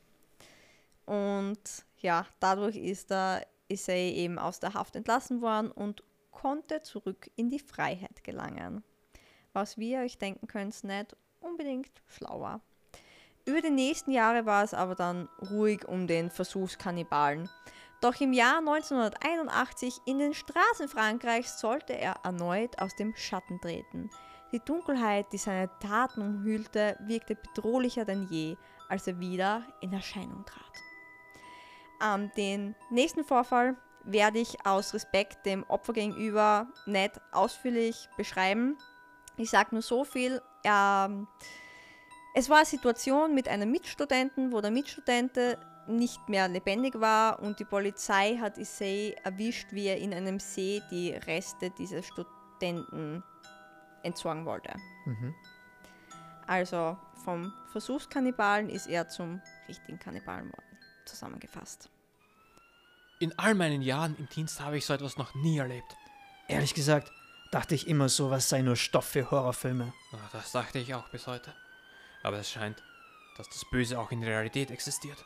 Und 1.06 1.58
ja, 2.04 2.26
dadurch 2.38 2.76
ist 2.76 3.10
der 3.10 3.46
Issei 3.66 4.12
eben 4.12 4.38
aus 4.38 4.60
der 4.60 4.74
Haft 4.74 4.94
entlassen 4.94 5.40
worden 5.40 5.70
und 5.70 6.02
konnte 6.30 6.82
zurück 6.82 7.30
in 7.34 7.48
die 7.48 7.58
Freiheit 7.58 8.22
gelangen. 8.22 8.84
Was 9.54 9.78
wie 9.78 9.92
ihr 9.92 10.00
euch 10.00 10.18
denken 10.18 10.46
könnt, 10.46 10.84
nicht 10.84 11.16
unbedingt 11.40 11.90
schlau 12.06 12.42
war. 12.42 12.60
Über 13.46 13.62
die 13.62 13.70
nächsten 13.70 14.10
Jahre 14.10 14.44
war 14.44 14.64
es 14.64 14.74
aber 14.74 14.94
dann 14.94 15.28
ruhig 15.50 15.88
um 15.88 16.06
den 16.06 16.30
Versuchskannibalen. 16.30 17.48
Doch 18.02 18.20
im 18.20 18.34
Jahr 18.34 18.58
1981 18.58 20.00
in 20.04 20.18
den 20.18 20.34
Straßen 20.34 20.88
Frankreichs 20.88 21.58
sollte 21.58 21.94
er 21.94 22.16
erneut 22.22 22.78
aus 22.80 22.94
dem 22.96 23.16
Schatten 23.16 23.60
treten. 23.62 24.10
Die 24.52 24.60
Dunkelheit, 24.60 25.32
die 25.32 25.38
seine 25.38 25.70
Taten 25.80 26.20
umhüllte, 26.20 26.98
wirkte 27.00 27.34
bedrohlicher 27.34 28.04
denn 28.04 28.26
je, 28.30 28.56
als 28.90 29.06
er 29.06 29.18
wieder 29.20 29.62
in 29.80 29.92
Erscheinung 29.94 30.44
trat. 30.44 30.83
Ähm, 32.02 32.30
den 32.36 32.74
nächsten 32.90 33.24
Vorfall 33.24 33.76
werde 34.04 34.38
ich 34.38 34.66
aus 34.66 34.94
Respekt 34.94 35.46
dem 35.46 35.64
Opfer 35.64 35.92
gegenüber 35.92 36.66
nicht 36.86 37.20
ausführlich 37.32 38.08
beschreiben. 38.16 38.76
Ich 39.36 39.50
sage 39.50 39.70
nur 39.72 39.82
so 39.82 40.04
viel. 40.04 40.40
Ähm, 40.64 41.26
es 42.34 42.50
war 42.50 42.58
eine 42.58 42.66
Situation 42.66 43.34
mit 43.34 43.48
einem 43.48 43.70
Mitstudenten, 43.70 44.52
wo 44.52 44.60
der 44.60 44.70
Mitstudent 44.70 45.38
nicht 45.86 46.28
mehr 46.28 46.48
lebendig 46.48 46.98
war 47.00 47.40
und 47.40 47.60
die 47.60 47.64
Polizei 47.64 48.36
hat 48.38 48.58
Issei 48.58 49.14
erwischt, 49.22 49.68
wie 49.72 49.86
er 49.86 49.98
in 49.98 50.14
einem 50.14 50.40
See 50.40 50.82
die 50.90 51.10
Reste 51.12 51.70
dieses 51.70 52.06
Studenten 52.06 53.22
entsorgen 54.02 54.46
wollte. 54.46 54.74
Mhm. 55.04 55.34
Also 56.46 56.96
vom 57.24 57.52
Versuchskannibalen 57.72 58.68
ist 58.68 58.86
er 58.86 59.08
zum 59.08 59.40
richtigen 59.68 59.98
Kannibalen 59.98 60.46
worden. 60.46 60.73
Zusammengefasst. 61.04 61.88
In 63.20 63.38
all 63.38 63.54
meinen 63.54 63.82
Jahren 63.82 64.16
im 64.16 64.28
Dienst 64.28 64.60
habe 64.60 64.76
ich 64.78 64.86
so 64.86 64.92
etwas 64.94 65.16
noch 65.16 65.34
nie 65.34 65.58
erlebt. 65.58 65.96
Ehrlich 66.48 66.74
gesagt, 66.74 67.10
dachte 67.52 67.74
ich 67.74 67.86
immer, 67.86 68.08
sowas 68.08 68.48
sei 68.48 68.62
nur 68.62 68.76
Stoff 68.76 69.06
für 69.06 69.30
Horrorfilme. 69.30 69.92
Na, 70.12 70.18
Das 70.32 70.52
dachte 70.52 70.78
ich 70.78 70.94
auch 70.94 71.08
bis 71.08 71.26
heute. 71.26 71.54
Aber 72.22 72.38
es 72.38 72.50
scheint, 72.50 72.82
dass 73.36 73.48
das 73.48 73.64
Böse 73.70 73.98
auch 73.98 74.10
in 74.10 74.20
der 74.20 74.30
Realität 74.30 74.70
existiert. 74.70 75.24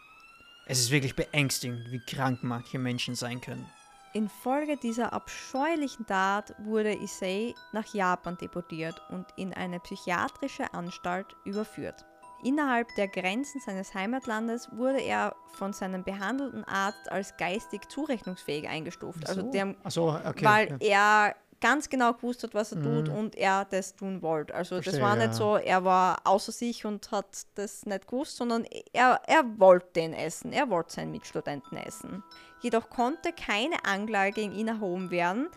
Es 0.67 0.79
ist 0.81 0.91
wirklich 0.91 1.17
beängstigend, 1.17 1.91
wie 1.91 2.01
krank 2.01 2.41
manche 2.43 2.79
Menschen 2.79 3.15
sein 3.15 3.41
können. 3.41 3.69
Infolge 4.13 4.77
dieser 4.77 5.13
abscheulichen 5.13 6.07
Tat 6.07 6.55
wurde 6.59 6.95
Issei 6.95 7.55
nach 7.73 7.87
Japan 7.95 8.37
deportiert 8.37 9.01
und 9.11 9.27
in 9.37 9.53
eine 9.55 9.81
psychiatrische 9.81 10.73
Anstalt 10.75 11.37
überführt. 11.45 12.05
Innerhalb 12.43 12.95
der 12.95 13.09
Grenzen 13.09 13.61
seines 13.61 13.95
Heimatlandes 13.95 14.69
wurde 14.73 15.01
er 15.01 15.35
von 15.53 15.73
seinem 15.73 16.05
behandelten 16.05 16.65
Arzt 16.65 17.11
als 17.11 17.37
geistig 17.37 17.89
zurechnungsfähig 17.89 18.69
eingestuft. 18.69 19.29
Also 19.29 19.43
So? 19.43 19.51
der, 19.51 19.75
Ach 19.83 19.91
so, 19.91 20.09
okay. 20.11 20.45
weil 20.45 20.79
ja. 20.81 21.27
er 21.29 21.37
ganz 21.61 21.89
genau 21.89 22.13
gewusst 22.13 22.45
hat, 22.45 22.55
was 22.55 22.71
er 22.71 22.81
tut 22.81 23.09
Mhm. 23.09 23.15
und 23.17 23.35
er 23.37 23.65
das 23.65 23.97
tun 23.97 24.23
wollte. 24.23 24.55
Also 24.55 24.77
das 24.77 24.85
Verstehe, 24.85 25.03
war 25.05 25.19
ja. 25.19 25.27
nicht 25.27 25.35
so, 25.35 25.57
er 25.57 25.83
war 25.85 26.19
außer 26.23 26.53
sich 26.53 26.85
und 26.87 27.11
hat 27.11 27.27
das 27.57 27.85
nicht 27.85 28.07
gewusst, 28.07 28.37
sondern 28.37 28.65
er, 28.93 29.21
er 29.27 29.43
wollte 29.59 29.89
den 29.97 30.13
essen. 30.13 30.53
Er 30.53 30.71
wollte 30.71 30.93
seinen 30.93 31.11
Mitstudenten 31.11 31.77
essen. 31.79 32.23
Jedoch 32.61 32.89
konnte 32.91 33.33
keine 33.33 33.85
Anklage 33.85 34.33
gegen 34.35 34.53
ihn 34.55 34.69
erhoben 34.69 35.11
werden, 35.11 35.49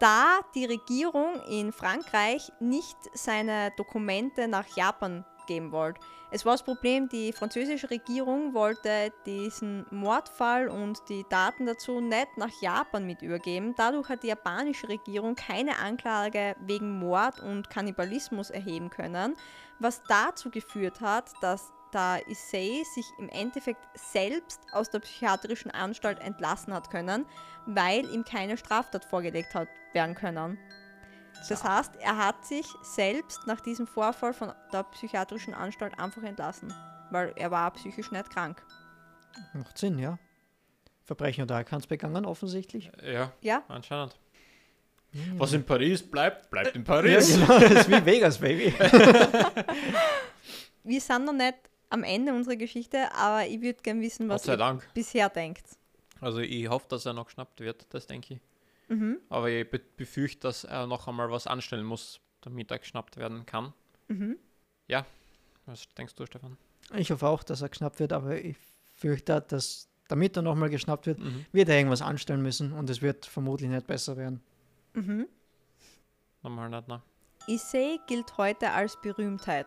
da 0.00 0.40
die 0.54 0.64
Regierung 0.64 1.40
in 1.48 1.72
Frankreich 1.72 2.50
nicht 2.58 2.96
seine 3.14 3.70
Dokumente 3.76 4.48
nach 4.48 4.66
Japan 4.76 5.24
geben 5.50 5.72
wollte. 5.72 6.00
Es 6.30 6.46
war 6.46 6.52
das 6.52 6.62
Problem, 6.62 7.08
die 7.08 7.32
französische 7.32 7.90
Regierung 7.90 8.54
wollte 8.54 9.12
diesen 9.26 9.84
Mordfall 9.90 10.68
und 10.68 11.00
die 11.08 11.26
Daten 11.28 11.66
dazu 11.66 12.00
nicht 12.00 12.36
nach 12.36 12.52
Japan 12.60 13.04
mit 13.04 13.20
übergeben. 13.20 13.74
Dadurch 13.76 14.08
hat 14.08 14.22
die 14.22 14.28
japanische 14.28 14.88
Regierung 14.88 15.34
keine 15.34 15.76
Anklage 15.78 16.54
wegen 16.60 17.00
Mord 17.00 17.40
und 17.40 17.68
Kannibalismus 17.68 18.50
erheben 18.50 18.90
können, 18.90 19.36
was 19.80 20.02
dazu 20.04 20.50
geführt 20.50 21.00
hat, 21.00 21.32
dass 21.40 21.72
da 21.90 22.18
Issei 22.28 22.84
sich 22.94 23.06
im 23.18 23.28
Endeffekt 23.28 23.84
selbst 23.94 24.60
aus 24.70 24.88
der 24.90 25.00
psychiatrischen 25.00 25.72
Anstalt 25.72 26.20
entlassen 26.20 26.72
hat 26.72 26.90
können, 26.90 27.26
weil 27.66 28.08
ihm 28.08 28.24
keine 28.24 28.56
Straftat 28.56 29.04
vorgelegt 29.04 29.52
hat 29.56 29.68
werden 29.92 30.14
können. 30.14 30.58
Das 31.48 31.64
heißt, 31.64 31.96
er 31.96 32.16
hat 32.16 32.44
sich 32.44 32.66
selbst 32.82 33.46
nach 33.46 33.60
diesem 33.60 33.86
Vorfall 33.86 34.32
von 34.34 34.52
der 34.72 34.82
psychiatrischen 34.84 35.54
Anstalt 35.54 35.98
einfach 35.98 36.22
entlassen, 36.22 36.72
weil 37.10 37.32
er 37.36 37.50
war 37.50 37.70
psychisch 37.72 38.10
nicht 38.12 38.30
krank. 38.30 38.62
Macht 39.54 39.78
Sinn, 39.78 39.98
ja. 39.98 40.18
Verbrechen 41.04 41.42
und 41.42 41.50
Arkanz 41.50 41.86
begangen, 41.86 42.24
offensichtlich. 42.24 42.90
Ja, 43.02 43.32
Ja, 43.40 43.62
anscheinend. 43.68 44.16
Was 45.38 45.52
in 45.54 45.64
Paris 45.66 46.08
bleibt, 46.08 46.50
bleibt 46.50 46.76
in 46.76 46.82
Ja, 46.82 46.86
Paris. 46.86 47.34
genau, 47.34 47.58
das 47.58 47.70
ist 47.72 47.88
wie 47.90 48.04
Vegas, 48.06 48.38
Baby. 48.38 48.72
wir 50.84 51.00
sind 51.00 51.24
noch 51.24 51.32
nicht 51.32 51.56
am 51.88 52.04
Ende 52.04 52.32
unserer 52.32 52.56
Geschichte, 52.56 53.12
aber 53.14 53.46
ich 53.46 53.60
würde 53.60 53.82
gerne 53.82 54.00
wissen, 54.02 54.28
was 54.28 54.46
ihr 54.46 54.56
Dank. 54.56 54.88
bisher 54.94 55.28
denkt. 55.28 55.64
Also 56.20 56.38
ich 56.40 56.68
hoffe, 56.68 56.86
dass 56.88 57.06
er 57.06 57.12
noch 57.14 57.26
geschnappt 57.26 57.60
wird, 57.60 57.86
das 57.90 58.06
denke 58.06 58.34
ich. 58.34 58.40
Mhm. 58.90 59.18
Aber 59.28 59.48
ich 59.48 59.68
be 59.70 59.78
befürchte, 59.96 60.40
dass 60.40 60.64
er 60.64 60.86
noch 60.86 61.06
einmal 61.06 61.30
was 61.30 61.46
anstellen 61.46 61.84
muss, 61.84 62.20
damit 62.40 62.70
er 62.70 62.78
geschnappt 62.80 63.16
werden 63.16 63.46
kann. 63.46 63.72
Mhm. 64.08 64.36
Ja, 64.88 65.06
was 65.66 65.88
denkst 65.96 66.14
du, 66.16 66.26
Stefan? 66.26 66.56
Ich 66.94 67.10
hoffe 67.12 67.28
auch, 67.28 67.44
dass 67.44 67.62
er 67.62 67.68
geschnappt 67.68 68.00
wird, 68.00 68.12
aber 68.12 68.36
ich 68.36 68.56
fürchte, 68.94 69.40
dass 69.40 69.88
damit 70.08 70.36
er 70.36 70.42
nochmal 70.42 70.70
geschnappt 70.70 71.06
wird, 71.06 71.20
Mhm. 71.20 71.46
wird 71.52 71.68
er 71.68 71.76
irgendwas 71.76 72.02
anstellen 72.02 72.42
müssen 72.42 72.72
und 72.72 72.90
es 72.90 73.00
wird 73.00 73.26
vermutlich 73.26 73.70
nicht 73.70 73.86
besser 73.86 74.16
werden. 74.16 74.42
Mhm. 74.94 75.28
Nochmal 76.42 76.68
nicht, 76.68 76.88
ne? 76.88 77.00
Issei 77.46 77.98
gilt 78.08 78.36
heute 78.38 78.70
als 78.72 79.00
Berühmtheit. 79.00 79.66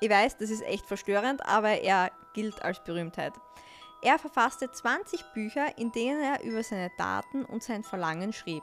Ich 0.00 0.10
weiß, 0.10 0.36
das 0.36 0.50
ist 0.50 0.62
echt 0.62 0.84
verstörend, 0.86 1.44
aber 1.46 1.80
er 1.80 2.10
gilt 2.34 2.60
als 2.62 2.82
Berühmtheit. 2.84 3.32
Er 4.00 4.18
verfasste 4.18 4.70
20 4.70 5.24
Bücher, 5.34 5.76
in 5.76 5.90
denen 5.90 6.20
er 6.20 6.44
über 6.44 6.62
seine 6.62 6.94
Taten 6.96 7.44
und 7.44 7.62
sein 7.62 7.82
Verlangen 7.82 8.32
schrieb. 8.32 8.62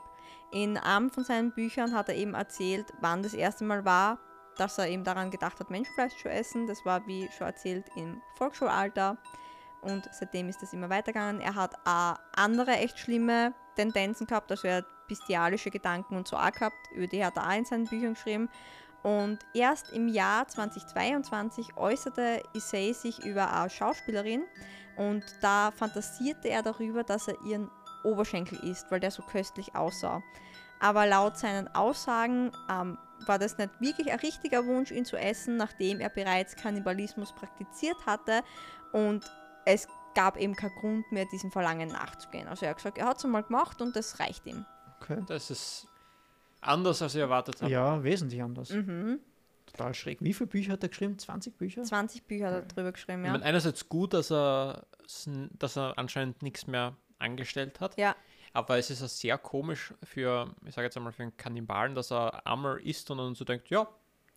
In 0.50 0.78
einem 0.78 1.10
von 1.10 1.24
seinen 1.24 1.52
Büchern 1.52 1.94
hat 1.94 2.08
er 2.08 2.14
eben 2.14 2.34
erzählt, 2.34 2.92
wann 3.00 3.22
das 3.22 3.34
erste 3.34 3.64
Mal 3.64 3.84
war, 3.84 4.18
dass 4.56 4.78
er 4.78 4.88
eben 4.88 5.04
daran 5.04 5.30
gedacht 5.30 5.60
hat, 5.60 5.68
Menschenfleisch 5.68 6.16
zu 6.16 6.30
essen. 6.30 6.66
Das 6.66 6.84
war, 6.86 7.06
wie 7.06 7.28
schon 7.36 7.48
erzählt, 7.48 7.84
im 7.96 8.22
Volksschulalter. 8.36 9.18
Und 9.82 10.08
seitdem 10.12 10.48
ist 10.48 10.62
das 10.62 10.72
immer 10.72 10.88
weitergegangen. 10.88 11.40
Er 11.40 11.54
hat 11.54 11.74
auch 11.84 12.16
andere 12.34 12.72
echt 12.72 12.98
schlimme 12.98 13.52
Tendenzen 13.76 14.26
gehabt, 14.26 14.50
also 14.50 14.66
er 14.66 14.78
hat 14.78 14.86
bestialische 15.06 15.70
Gedanken 15.70 16.16
und 16.16 16.26
so 16.26 16.36
auch 16.36 16.50
gehabt, 16.50 16.76
über 16.92 17.06
die 17.06 17.24
hat 17.24 17.36
er 17.36 17.46
auch 17.46 17.56
in 17.56 17.64
seinen 17.64 17.84
Büchern 17.84 18.14
geschrieben. 18.14 18.48
Und 19.06 19.38
erst 19.54 19.92
im 19.92 20.08
Jahr 20.08 20.48
2022 20.48 21.76
äußerte 21.76 22.42
Issei 22.54 22.92
sich 22.92 23.24
über 23.24 23.52
eine 23.52 23.70
Schauspielerin 23.70 24.42
und 24.96 25.22
da 25.40 25.70
fantasierte 25.70 26.48
er 26.48 26.64
darüber, 26.64 27.04
dass 27.04 27.28
er 27.28 27.40
ihren 27.46 27.70
Oberschenkel 28.02 28.58
isst, 28.68 28.90
weil 28.90 28.98
der 28.98 29.12
so 29.12 29.22
köstlich 29.22 29.76
aussah. 29.76 30.24
Aber 30.80 31.06
laut 31.06 31.38
seinen 31.38 31.72
Aussagen 31.72 32.50
ähm, 32.68 32.98
war 33.26 33.38
das 33.38 33.56
nicht 33.58 33.80
wirklich 33.80 34.10
ein 34.10 34.18
richtiger 34.18 34.66
Wunsch, 34.66 34.90
ihn 34.90 35.04
zu 35.04 35.16
essen, 35.16 35.56
nachdem 35.56 36.00
er 36.00 36.08
bereits 36.08 36.56
Kannibalismus 36.56 37.32
praktiziert 37.32 38.06
hatte 38.06 38.42
und 38.90 39.24
es 39.66 39.86
gab 40.16 40.36
eben 40.36 40.56
keinen 40.56 40.74
Grund 40.80 41.12
mehr, 41.12 41.26
diesem 41.30 41.52
Verlangen 41.52 41.90
nachzugehen. 41.90 42.48
Also 42.48 42.64
er 42.64 42.70
hat 42.70 42.78
gesagt, 42.78 42.98
er 42.98 43.06
hat 43.06 43.18
es 43.18 43.24
einmal 43.24 43.44
gemacht 43.44 43.80
und 43.80 43.94
das 43.94 44.18
reicht 44.18 44.46
ihm. 44.46 44.66
Okay. 45.00 45.22
Das 45.28 45.48
ist 45.50 45.86
anders, 46.60 47.02
als 47.02 47.14
ich 47.14 47.20
erwartet 47.20 47.60
habe. 47.62 47.70
Ja, 47.72 48.02
wesentlich 48.02 48.42
anders. 48.42 48.70
Mhm. 48.70 49.20
Total 49.66 49.94
schräg. 49.94 50.18
Wie 50.20 50.32
viele 50.32 50.46
Bücher 50.46 50.72
hat 50.72 50.82
er 50.82 50.88
geschrieben? 50.88 51.18
20 51.18 51.56
Bücher? 51.56 51.82
20 51.82 52.24
Bücher 52.24 52.46
hat 52.46 52.54
er 52.54 52.62
drüber 52.62 52.92
geschrieben, 52.92 53.20
Ich 53.22 53.26
ja. 53.26 53.32
meine, 53.32 53.44
einerseits 53.44 53.88
gut, 53.88 54.14
dass 54.14 54.30
er, 54.30 54.86
dass 55.58 55.76
er 55.76 55.98
anscheinend 55.98 56.42
nichts 56.42 56.66
mehr 56.66 56.96
angestellt 57.18 57.80
hat. 57.80 57.96
Ja. 57.98 58.14
Aber 58.52 58.78
es 58.78 58.90
ist 58.90 59.00
ja 59.02 59.08
sehr 59.08 59.38
komisch 59.38 59.92
für, 60.02 60.54
ich 60.64 60.74
sage 60.74 60.86
jetzt 60.86 60.96
einmal, 60.96 61.12
für 61.12 61.24
einen 61.24 61.36
Kannibalen, 61.36 61.94
dass 61.94 62.10
er 62.12 62.46
einmal 62.46 62.80
isst 62.80 63.10
und 63.10 63.18
dann 63.18 63.34
so 63.34 63.44
denkt, 63.44 63.68
ja, 63.68 63.86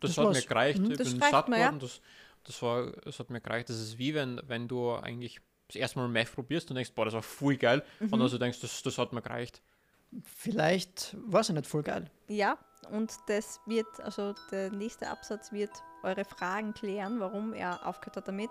das, 0.00 0.10
Das 0.10 0.18
hat 0.18 0.24
war's. 0.26 0.36
mir 0.42 0.46
gereicht, 0.46 0.78
Mhm. 0.80 0.90
ich 0.92 0.98
Das 0.98 1.10
bin 1.12 1.20
satt 1.20 1.48
mir, 1.48 1.58
ja. 1.58 1.66
geworden, 1.68 1.80
das, 1.80 2.00
das, 2.44 2.60
war, 2.62 2.90
das 3.04 3.18
hat 3.18 3.30
mir 3.30 3.40
gereicht. 3.40 3.68
Das 3.70 3.76
ist 3.80 3.98
wie 3.98 4.14
wenn, 4.14 4.40
wenn 4.46 4.66
du 4.68 4.92
eigentlich 4.94 5.40
das 5.68 5.76
erste 5.76 5.98
Mal 6.00 6.08
Meth 6.08 6.32
probierst 6.34 6.68
und 6.70 6.74
denkst, 6.74 6.92
boah, 6.94 7.04
das 7.04 7.14
war 7.14 7.22
voll 7.22 7.56
geil. 7.56 7.82
Mhm. 8.00 8.12
Und 8.12 8.18
dann 8.18 8.28
so 8.28 8.36
denkst, 8.38 8.60
das, 8.60 8.82
das 8.82 8.98
hat 8.98 9.12
mir 9.12 9.22
gereicht. 9.22 9.62
Vielleicht 10.24 11.16
war 11.26 11.40
es 11.40 11.48
ja 11.48 11.54
nicht 11.54 11.66
voll 11.66 11.82
geil. 11.82 12.10
Ja, 12.28 12.58
und 12.90 13.12
das 13.26 13.60
wird, 13.66 13.86
also 14.02 14.34
der 14.50 14.70
nächste 14.70 15.08
Absatz 15.08 15.52
wird 15.52 15.70
eure 16.02 16.24
Fragen 16.24 16.74
klären, 16.74 17.20
warum 17.20 17.52
er 17.52 17.86
aufgehört 17.86 18.16
hat 18.16 18.28
damit. 18.28 18.50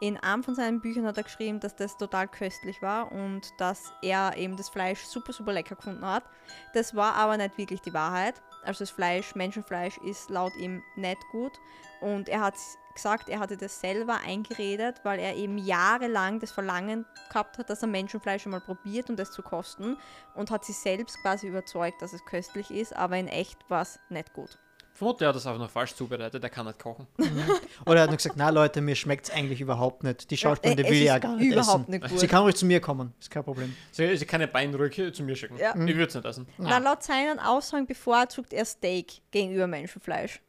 In 0.00 0.16
einem 0.16 0.42
von 0.42 0.54
seinen 0.54 0.80
Büchern 0.80 1.04
hat 1.04 1.18
er 1.18 1.24
geschrieben, 1.24 1.60
dass 1.60 1.76
das 1.76 1.98
total 1.98 2.26
köstlich 2.26 2.80
war 2.80 3.12
und 3.12 3.42
dass 3.58 3.92
er 4.00 4.34
eben 4.36 4.56
das 4.56 4.70
Fleisch 4.70 5.00
super, 5.00 5.34
super 5.34 5.52
lecker 5.52 5.76
gefunden 5.76 6.06
hat. 6.06 6.24
Das 6.72 6.94
war 6.94 7.14
aber 7.16 7.36
nicht 7.36 7.58
wirklich 7.58 7.82
die 7.82 7.92
Wahrheit. 7.92 8.40
Also 8.62 8.80
das 8.80 8.90
Fleisch, 8.90 9.34
Menschenfleisch, 9.34 9.98
ist 9.98 10.30
laut 10.30 10.54
ihm 10.56 10.82
nicht 10.96 11.20
gut. 11.32 11.60
Und 12.00 12.28
er 12.28 12.40
hat 12.40 12.54
gesagt, 12.94 13.28
er 13.28 13.38
hatte 13.38 13.56
das 13.56 13.80
selber 13.80 14.18
eingeredet, 14.24 15.00
weil 15.04 15.18
er 15.18 15.36
eben 15.36 15.58
jahrelang 15.58 16.40
das 16.40 16.50
Verlangen 16.50 17.06
gehabt 17.28 17.58
hat, 17.58 17.70
dass 17.70 17.82
er 17.82 17.88
Menschenfleisch 17.88 18.46
einmal 18.46 18.60
probiert 18.60 19.10
und 19.10 19.18
das 19.18 19.30
zu 19.30 19.42
kosten 19.42 19.96
und 20.34 20.50
hat 20.50 20.64
sich 20.64 20.76
selbst 20.76 21.20
quasi 21.22 21.48
überzeugt, 21.48 22.02
dass 22.02 22.12
es 22.12 22.24
köstlich 22.24 22.70
ist, 22.70 22.94
aber 22.94 23.16
in 23.16 23.28
echt 23.28 23.58
war 23.68 23.82
es 23.82 23.98
nicht 24.08 24.32
gut. 24.32 24.58
Vermutlich 25.00 25.26
hat 25.26 25.34
er 25.34 25.38
das 25.38 25.46
einfach 25.46 25.60
noch 25.60 25.70
falsch 25.70 25.94
zubereitet, 25.94 26.44
er 26.44 26.50
kann 26.50 26.66
nicht 26.66 26.78
kochen. 26.78 27.06
Oder 27.86 27.96
er 27.96 28.02
hat 28.02 28.10
nur 28.10 28.18
gesagt, 28.18 28.34
na 28.36 28.50
Leute, 28.50 28.82
mir 28.82 28.94
schmeckt 28.94 29.24
es 29.24 29.34
eigentlich 29.34 29.62
überhaupt 29.62 30.04
nicht. 30.04 30.30
Die 30.30 30.36
Schauspielerin, 30.36 30.84
äh, 30.84 30.88
es 30.88 30.92
will 30.94 31.02
ja 31.02 31.18
gar 31.18 31.36
nicht 31.36 31.52
überhaupt 31.52 31.88
essen. 31.88 31.90
nicht 31.90 32.06
gut. 32.10 32.20
Sie 32.20 32.26
kann 32.26 32.42
ruhig 32.42 32.54
zu 32.54 32.66
mir 32.66 32.82
kommen, 32.82 33.14
ist 33.18 33.30
kein 33.30 33.42
Problem. 33.42 33.74
Sie, 33.92 34.14
sie 34.14 34.26
kann 34.26 34.42
eine 34.42 34.48
Beinrücke 34.52 35.10
zu 35.10 35.22
mir 35.22 35.34
schicken. 35.36 35.56
Ja. 35.56 35.70
Ich 35.70 35.96
würde 35.96 36.04
es 36.04 36.14
nicht 36.14 36.26
essen. 36.26 36.46
Na, 36.58 36.76
laut 36.76 37.02
seinen 37.02 37.38
Aussagen 37.38 37.86
bevorzugt 37.86 38.52
er 38.52 38.66
Steak 38.66 39.22
gegenüber 39.30 39.66
Menschenfleisch. 39.66 40.42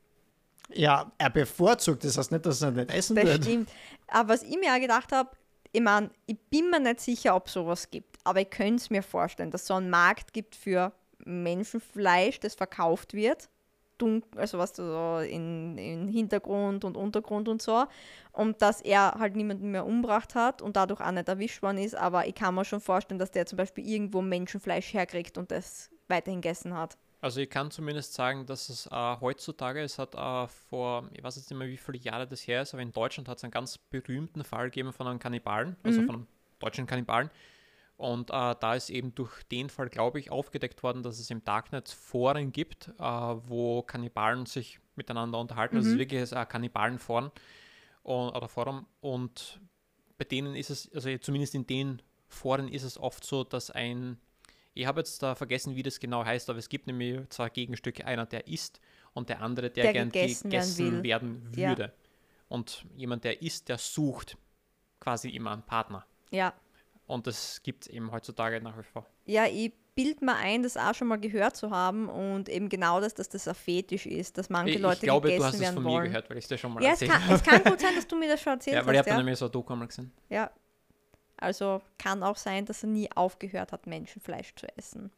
Ja, 0.73 1.09
er 1.17 1.29
bevorzugt, 1.29 2.03
das 2.03 2.17
heißt 2.17 2.33
nicht, 2.33 2.45
dass 2.45 2.61
er 2.61 2.71
nicht 2.71 2.91
essen 2.91 3.15
Das 3.15 3.23
wird. 3.23 3.43
stimmt. 3.45 3.69
Aber 4.09 4.33
was 4.33 4.43
ich 4.43 4.57
mir 4.59 4.75
auch 4.75 4.81
gedacht 4.81 5.13
habe, 5.13 5.29
ich 5.71 5.81
meine, 5.81 6.09
ich 6.25 6.37
bin 6.49 6.69
mir 6.69 6.81
nicht 6.81 6.99
sicher, 6.99 7.37
ob 7.37 7.49
sowas 7.49 7.89
gibt, 7.89 8.17
aber 8.25 8.41
ich 8.41 8.49
könnte 8.49 8.75
es 8.75 8.89
mir 8.89 9.01
vorstellen, 9.01 9.49
dass 9.49 9.61
es 9.61 9.67
so 9.67 9.75
einen 9.75 9.89
Markt 9.89 10.33
gibt 10.33 10.57
für 10.57 10.91
Menschenfleisch, 11.23 12.41
das 12.41 12.55
verkauft 12.55 13.13
wird. 13.13 13.47
Dun 14.01 14.23
also 14.35 14.57
was 14.57 14.75
so 14.75 15.19
in, 15.19 15.77
in 15.77 16.07
Hintergrund 16.07 16.83
und 16.83 16.97
Untergrund 16.97 17.47
und 17.47 17.61
so. 17.61 17.85
Und 18.31 18.61
dass 18.61 18.81
er 18.81 19.15
halt 19.19 19.35
niemanden 19.35 19.71
mehr 19.71 19.85
umgebracht 19.85 20.35
hat 20.35 20.61
und 20.61 20.75
dadurch 20.75 21.01
auch 21.01 21.11
nicht 21.11 21.27
erwischt 21.27 21.61
worden 21.61 21.77
ist. 21.77 21.95
Aber 21.95 22.27
ich 22.27 22.35
kann 22.35 22.55
mir 22.55 22.65
schon 22.65 22.81
vorstellen, 22.81 23.19
dass 23.19 23.31
der 23.31 23.45
zum 23.45 23.57
Beispiel 23.57 23.87
irgendwo 23.87 24.21
Menschenfleisch 24.21 24.93
herkriegt 24.93 25.37
und 25.37 25.51
das 25.51 25.89
weiterhin 26.07 26.41
gegessen 26.41 26.73
hat. 26.75 26.97
Also 27.23 27.39
ich 27.39 27.51
kann 27.51 27.69
zumindest 27.69 28.15
sagen, 28.15 28.47
dass 28.47 28.69
es 28.69 28.87
äh, 28.87 29.15
heutzutage, 29.21 29.81
es 29.81 29.99
hat 29.99 30.15
äh, 30.15 30.47
vor, 30.47 31.07
ich 31.13 31.23
weiß 31.23 31.35
jetzt 31.35 31.51
nicht 31.51 31.59
mehr, 31.59 31.67
wie 31.67 31.77
viele 31.77 31.99
Jahre 31.99 32.25
das 32.25 32.47
her 32.47 32.63
ist, 32.63 32.73
aber 32.73 32.81
in 32.81 32.91
Deutschland 32.91 33.29
hat 33.29 33.37
es 33.37 33.43
einen 33.43 33.51
ganz 33.51 33.77
berühmten 33.77 34.43
Fall 34.43 34.65
gegeben 34.71 34.91
von 34.91 35.05
einem 35.07 35.19
Kannibalen, 35.19 35.75
also 35.83 36.01
Mhm. 36.01 36.05
von 36.07 36.15
einem 36.15 36.27
deutschen 36.57 36.87
Kannibalen. 36.87 37.29
Und 38.01 38.31
äh, 38.31 38.55
da 38.59 38.73
ist 38.73 38.89
eben 38.89 39.13
durch 39.13 39.43
den 39.43 39.69
Fall, 39.69 39.87
glaube 39.87 40.19
ich, 40.19 40.31
aufgedeckt 40.31 40.81
worden, 40.81 41.03
dass 41.03 41.19
es 41.19 41.29
im 41.29 41.43
Darknet 41.43 41.87
Foren 41.87 42.51
gibt, 42.51 42.87
äh, 42.97 43.03
wo 43.03 43.83
Kannibalen 43.83 44.47
sich 44.47 44.79
miteinander 44.95 45.37
unterhalten. 45.39 45.75
Also 45.77 45.85
es 45.85 45.91
ist 45.93 45.95
Mhm. 45.97 45.99
wirklich 45.99 46.35
ein 46.35 46.47
Kannibalenforen 46.47 47.29
und, 48.01 48.29
oder 48.31 48.47
Forum. 48.47 48.87
Und 49.01 49.59
bei 50.17 50.25
denen 50.25 50.55
ist 50.55 50.71
es, 50.71 50.91
also 50.95 51.15
zumindest 51.19 51.53
in 51.53 51.67
den 51.67 52.01
Foren 52.27 52.69
ist 52.69 52.81
es 52.81 52.97
oft 52.97 53.23
so, 53.23 53.43
dass 53.43 53.69
ein 53.69 54.17
ich 54.73 54.85
habe 54.87 55.01
jetzt 55.01 55.21
da 55.21 55.35
vergessen, 55.35 55.75
wie 55.75 55.83
das 55.83 55.99
genau 55.99 56.23
heißt, 56.23 56.49
aber 56.49 56.57
es 56.57 56.69
gibt 56.69 56.87
nämlich 56.87 57.27
zwei 57.29 57.49
Gegenstücke. 57.49 58.05
Einer, 58.05 58.25
der 58.25 58.47
isst 58.47 58.79
und 59.13 59.27
der 59.27 59.41
andere, 59.41 59.69
der, 59.69 59.83
Der 59.83 59.93
gern 59.93 60.09
gegessen 60.09 60.49
gegessen, 60.49 61.03
werden 61.03 61.03
werden 61.03 61.51
Ja. 61.57 61.69
würde. 61.69 61.93
Und 62.47 62.85
jemand, 62.95 63.25
der 63.25 63.41
isst, 63.41 63.67
der 63.67 63.77
sucht 63.77 64.37
quasi 65.01 65.29
immer 65.29 65.51
einen 65.51 65.63
Partner. 65.63 66.05
Ja, 66.31 66.53
Und 67.11 67.27
das 67.27 67.61
gibt 67.63 67.83
es 67.85 67.87
eben 67.89 68.11
heutzutage 68.11 68.61
nach 68.61 68.77
wie 68.77 68.83
vor. 68.83 69.05
Ja, 69.25 69.45
ich 69.45 69.73
bild 69.95 70.21
mir 70.21 70.35
ein, 70.35 70.63
das 70.63 70.77
auch 70.77 70.95
schon 70.95 71.07
mal 71.09 71.19
gehört 71.19 71.57
zu 71.57 71.69
haben 71.69 72.07
und 72.07 72.47
eben 72.47 72.69
genau 72.69 73.01
das, 73.01 73.13
dass 73.13 73.27
das 73.27 73.47
ein 73.47 73.55
Fetisch 73.55 74.05
ist, 74.05 74.37
dass 74.37 74.49
manche 74.49 74.75
Ich, 74.75 74.79
Leute 74.79 74.95
ich 74.97 75.01
glaube, 75.03 75.27
gegessen 75.27 75.41
du 75.41 75.45
hast 75.47 75.53
es 75.55 75.59
werden 75.61 75.75
von 75.75 75.83
wollen. 75.83 76.03
mir 76.03 76.09
gehört, 76.09 76.29
weil 76.29 76.37
ich 76.37 76.45
es 76.45 76.47
dir 76.49 76.57
schon 76.57 76.73
mal 76.73 76.81
Ja, 76.83 76.91
es 76.93 77.01
erzählt 77.01 77.11
kann, 77.11 77.25
habe. 77.25 77.35
es 77.35 77.43
kann 77.43 77.63
gut 77.63 77.79
sein, 77.81 77.95
dass 77.95 78.07
du 78.07 78.15
mir 78.17 78.29
das 78.29 78.41
schon 78.41 78.53
erzählt 78.53 78.75
Ja, 78.77 78.85
weil 78.85 78.93
ich 78.95 78.99
hast. 78.99 79.05
habe 79.07 79.09
da 79.09 79.15
Ja? 79.15 79.23
nämlich 79.23 79.37
so 79.39 79.45
ein 79.47 79.51
Doku 79.51 79.73
einmal 79.73 79.87
gesehen. 79.87 80.11
ja. 80.29 80.49
Also 81.37 81.81
kann 81.97 82.21
auch 82.21 82.37
sein, 82.37 82.65
dass 82.65 82.83
er 82.83 82.89
nie 82.89 83.09
aufgehört 83.15 83.71
hat, 83.71 83.87
Menschenfleisch 83.87 84.53
zu 84.55 84.67
essen. 84.77 85.11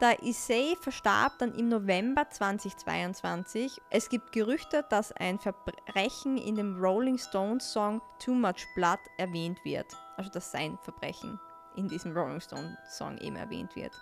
Der 0.00 0.22
Issei 0.22 0.74
verstarb 0.82 1.38
dann 1.38 1.54
im 1.54 1.68
November 1.70 2.28
2022. 2.28 3.72
Es 3.90 4.10
gibt 4.10 4.32
Gerüchte, 4.32 4.84
dass 4.90 5.10
ein 5.12 5.38
Verbrechen 5.38 6.36
in 6.36 6.56
dem 6.56 6.78
Rolling 6.78 7.16
Stones 7.16 7.72
Song 7.72 8.02
Too 8.22 8.34
Much 8.34 8.66
Blood 8.74 8.98
erwähnt 9.16 9.58
wird. 9.64 9.86
Also 10.16 10.30
dass 10.30 10.50
sein 10.50 10.78
Verbrechen 10.82 11.38
in 11.76 11.88
diesem 11.88 12.16
Rolling 12.16 12.40
Stones 12.40 12.76
Song 12.88 13.18
eben 13.18 13.36
erwähnt 13.36 13.74
wird. 13.74 13.92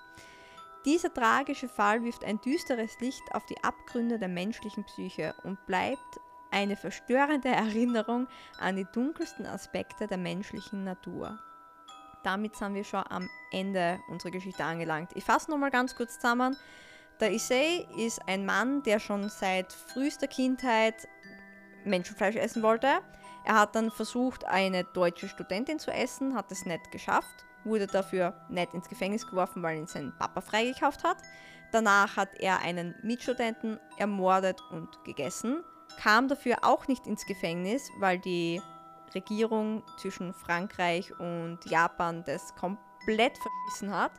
Dieser 0.84 1.12
tragische 1.14 1.68
Fall 1.68 2.02
wirft 2.02 2.24
ein 2.24 2.40
düsteres 2.40 2.98
Licht 3.00 3.22
auf 3.32 3.46
die 3.46 3.62
Abgründe 3.62 4.18
der 4.18 4.28
menschlichen 4.28 4.84
Psyche 4.84 5.34
und 5.44 5.64
bleibt 5.66 6.20
eine 6.50 6.76
verstörende 6.76 7.48
Erinnerung 7.48 8.26
an 8.58 8.76
die 8.76 8.86
dunkelsten 8.92 9.46
Aspekte 9.46 10.06
der 10.06 10.18
menschlichen 10.18 10.84
Natur. 10.84 11.38
Damit 12.24 12.56
sind 12.56 12.74
wir 12.74 12.84
schon 12.84 13.04
am 13.08 13.28
Ende 13.50 14.00
unserer 14.08 14.30
Geschichte 14.30 14.64
angelangt. 14.64 15.10
Ich 15.14 15.24
fasse 15.24 15.50
nochmal 15.50 15.70
ganz 15.70 15.94
kurz 15.96 16.16
zusammen. 16.16 16.56
Der 17.20 17.32
Issei 17.32 17.86
ist 17.96 18.20
ein 18.26 18.46
Mann, 18.46 18.82
der 18.82 18.98
schon 19.00 19.28
seit 19.28 19.72
frühester 19.72 20.26
Kindheit 20.26 21.08
Menschenfleisch 21.84 22.36
essen 22.36 22.62
wollte. 22.62 23.00
Er 23.44 23.58
hat 23.58 23.74
dann 23.74 23.90
versucht, 23.90 24.44
eine 24.44 24.84
deutsche 24.84 25.28
Studentin 25.28 25.78
zu 25.78 25.90
essen, 25.90 26.34
hat 26.34 26.52
es 26.52 26.64
nicht 26.64 26.92
geschafft, 26.92 27.44
wurde 27.64 27.86
dafür 27.86 28.34
nicht 28.48 28.74
ins 28.74 28.88
Gefängnis 28.88 29.26
geworfen, 29.26 29.62
weil 29.62 29.78
ihn 29.78 29.86
sein 29.86 30.12
Papa 30.18 30.40
freigekauft 30.40 31.02
hat. 31.04 31.18
Danach 31.72 32.16
hat 32.16 32.38
er 32.38 32.60
einen 32.60 32.94
Mitstudenten 33.02 33.80
ermordet 33.98 34.60
und 34.70 35.02
gegessen, 35.04 35.64
kam 35.98 36.28
dafür 36.28 36.58
auch 36.62 36.86
nicht 36.86 37.06
ins 37.06 37.26
Gefängnis, 37.26 37.90
weil 37.98 38.18
die 38.18 38.60
Regierung 39.14 39.82
zwischen 39.98 40.34
Frankreich 40.34 41.18
und 41.18 41.58
Japan 41.66 42.24
das 42.24 42.54
komplett 42.54 43.36
verschissen 43.38 43.94
hat, 43.94 44.12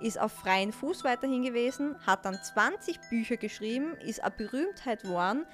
ist 0.00 0.20
auf 0.20 0.32
freien 0.32 0.72
Fuß 0.72 1.04
weiterhin 1.04 1.42
gewesen, 1.42 1.96
hat 2.06 2.24
dann 2.24 2.34
20 2.34 3.00
Bücher 3.08 3.36
geschrieben, 3.36 3.96
ist 3.96 4.22
eine 4.22 4.32
Berühmtheit 4.32 5.02
geworden 5.02 5.46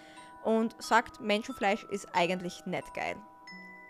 und 0.45 0.81
sagt, 0.83 1.21
Menschenfleisch 1.21 1.85
ist 1.85 2.09
eigentlich 2.15 2.65
nicht 2.67 2.93
geil. 2.95 3.17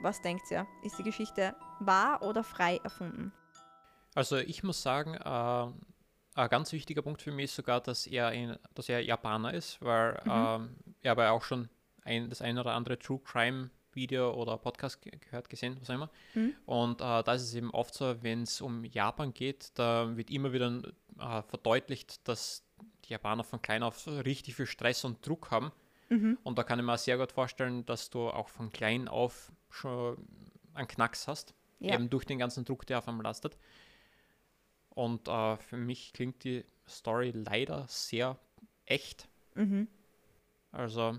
Was 0.00 0.20
denkt 0.20 0.50
ihr? 0.50 0.66
Ist 0.82 0.98
die 0.98 1.02
Geschichte 1.04 1.54
wahr 1.80 2.22
oder 2.22 2.42
frei 2.42 2.80
erfunden? 2.82 3.32
Also 4.14 4.36
ich 4.36 4.62
muss 4.62 4.82
sagen, 4.82 5.14
äh, 5.14 5.72
ein 6.34 6.48
ganz 6.48 6.72
wichtiger 6.72 7.02
Punkt 7.02 7.22
für 7.22 7.30
mich 7.32 7.44
ist 7.44 7.56
sogar, 7.56 7.80
dass 7.80 8.06
er, 8.06 8.32
in, 8.32 8.56
dass 8.74 8.88
er 8.88 9.00
Japaner 9.00 9.54
ist, 9.54 9.80
weil 9.80 10.12
Mhm. 10.24 10.30
ähm, 10.30 10.76
er 11.02 11.12
aber 11.12 11.30
auch 11.30 11.42
schon 11.42 11.68
ein, 12.04 12.28
das 12.28 12.42
ein 12.42 12.58
oder 12.58 12.72
andere 12.74 12.98
True 12.98 13.20
Crime 13.24 13.70
Video 13.94 14.32
oder 14.32 14.56
Podcast 14.56 15.02
ge 15.02 15.12
gehört, 15.18 15.50
gesehen, 15.50 15.76
was 15.80 15.90
auch 15.90 15.94
immer. 15.94 16.10
Mhm. 16.34 16.54
Und 16.64 17.00
äh, 17.00 17.22
da 17.22 17.34
ist 17.34 17.42
es 17.42 17.54
eben 17.54 17.70
oft 17.70 17.94
so, 17.94 18.22
wenn 18.22 18.42
es 18.42 18.60
um 18.60 18.84
Japan 18.84 19.34
geht, 19.34 19.70
da 19.78 20.16
wird 20.16 20.30
immer 20.30 20.52
wieder 20.52 20.82
äh, 21.18 21.42
verdeutlicht, 21.42 22.26
dass 22.26 22.64
die 23.04 23.12
Japaner 23.12 23.44
von 23.44 23.60
klein 23.60 23.82
auf 23.82 24.06
richtig 24.06 24.54
viel 24.56 24.66
Stress 24.66 25.04
und 25.04 25.26
Druck 25.26 25.50
haben. 25.50 25.72
Mhm. 26.12 26.38
Und 26.42 26.58
da 26.58 26.62
kann 26.64 26.78
ich 26.78 26.84
mir 26.84 26.98
sehr 26.98 27.16
gut 27.16 27.32
vorstellen, 27.32 27.86
dass 27.86 28.10
du 28.10 28.28
auch 28.28 28.48
von 28.48 28.70
klein 28.70 29.08
auf 29.08 29.50
schon 29.70 30.16
einen 30.74 30.88
Knacks 30.88 31.26
hast, 31.26 31.54
Ja. 31.80 31.94
eben 31.94 32.10
durch 32.10 32.24
den 32.24 32.38
ganzen 32.38 32.64
Druck, 32.64 32.86
der 32.86 32.98
auf 32.98 33.08
einem 33.08 33.20
lastet. 33.22 33.56
Und 34.90 35.26
äh, 35.28 35.56
für 35.56 35.76
mich 35.78 36.12
klingt 36.12 36.44
die 36.44 36.64
Story 36.86 37.30
leider 37.34 37.86
sehr 37.88 38.38
echt. 38.84 39.28
Mhm. 39.54 39.88
Also 40.70 41.18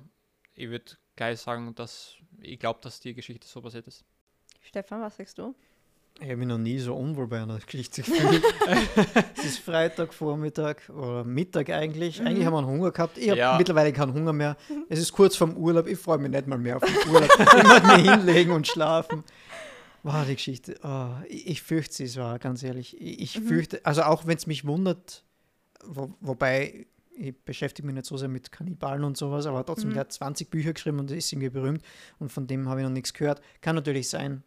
ich 0.53 0.69
würde 0.69 0.91
gleich 1.15 1.39
sagen, 1.39 1.73
dass 1.75 2.15
ich 2.39 2.59
glaube, 2.59 2.79
dass 2.81 2.99
die 2.99 3.13
Geschichte 3.13 3.47
so 3.47 3.61
passiert 3.61 3.87
ist. 3.87 4.05
Stefan, 4.61 5.01
was 5.01 5.15
sagst 5.17 5.37
du? 5.37 5.55
Ich 6.19 6.27
habe 6.29 6.37
mich 6.37 6.47
noch 6.47 6.57
nie 6.59 6.77
so 6.79 6.95
unwohl 6.95 7.27
bei 7.27 7.41
einer 7.41 7.57
Geschichte 7.59 8.01
gefühlt. 8.03 8.43
es 9.37 9.45
ist 9.45 9.59
Freitag, 9.59 10.13
Vormittag 10.13 10.87
oder 10.89 11.23
Mittag 11.23 11.69
eigentlich. 11.71 12.21
Mhm. 12.21 12.27
Eigentlich 12.27 12.45
haben 12.45 12.53
wir 12.53 12.59
einen 12.59 12.67
Hunger 12.67 12.91
gehabt. 12.91 13.17
Ich 13.17 13.29
habe 13.29 13.39
Ja. 13.39 13.57
mittlerweile 13.57 13.91
keinen 13.91 14.13
Hunger 14.13 14.31
mehr. 14.31 14.55
Es 14.89 14.99
ist 14.99 15.11
kurz 15.11 15.35
vorm 15.35 15.57
Urlaub. 15.57 15.87
Ich 15.87 15.97
freue 15.99 16.19
mich 16.19 16.31
nicht 16.31 16.47
mal 16.47 16.57
mehr 16.59 16.77
auf 16.77 16.83
den 16.83 17.11
Urlaub. 17.11 17.29
ich 17.39 17.63
mag 17.63 17.97
mich 17.97 18.09
hinlegen 18.09 18.51
und 18.51 18.67
schlafen. 18.67 19.23
Wow, 20.03 20.25
die 20.27 20.35
Geschichte. 20.35 20.75
Oh, 20.83 21.07
ich, 21.27 21.47
ich 21.47 21.61
fürchte 21.61 21.95
sie, 21.95 22.03
es 22.05 22.15
war 22.17 22.37
ganz 22.39 22.61
ehrlich. 22.63 22.95
Ich, 23.01 23.19
ich 23.21 23.39
Mhm. 23.41 23.47
fürchte, 23.47 23.85
also 23.85 24.03
auch 24.03 24.25
wenn 24.27 24.37
es 24.37 24.47
mich 24.47 24.65
wundert, 24.65 25.23
wo, 25.85 26.13
wobei 26.21 26.85
ich 27.15 27.35
beschäftige 27.43 27.85
mich 27.85 27.95
nicht 27.95 28.05
so 28.05 28.17
sehr 28.17 28.27
mit 28.29 28.51
Kannibalen 28.51 29.03
und 29.03 29.17
sowas, 29.17 29.45
aber 29.45 29.65
trotzdem, 29.65 29.89
Mhm. 29.89 29.93
der 29.95 30.01
hat 30.01 30.11
20 30.13 30.49
Bücher 30.49 30.73
geschrieben 30.73 30.99
und 30.99 31.11
ist 31.11 31.31
irgendwie 31.31 31.49
berühmt 31.49 31.83
und 32.19 32.31
von 32.31 32.47
dem 32.47 32.69
habe 32.69 32.79
ich 32.81 32.83
noch 32.85 32.91
nichts 32.93 33.13
gehört. 33.13 33.41
Kann 33.61 33.75
natürlich 33.75 34.09
sein, 34.09 34.43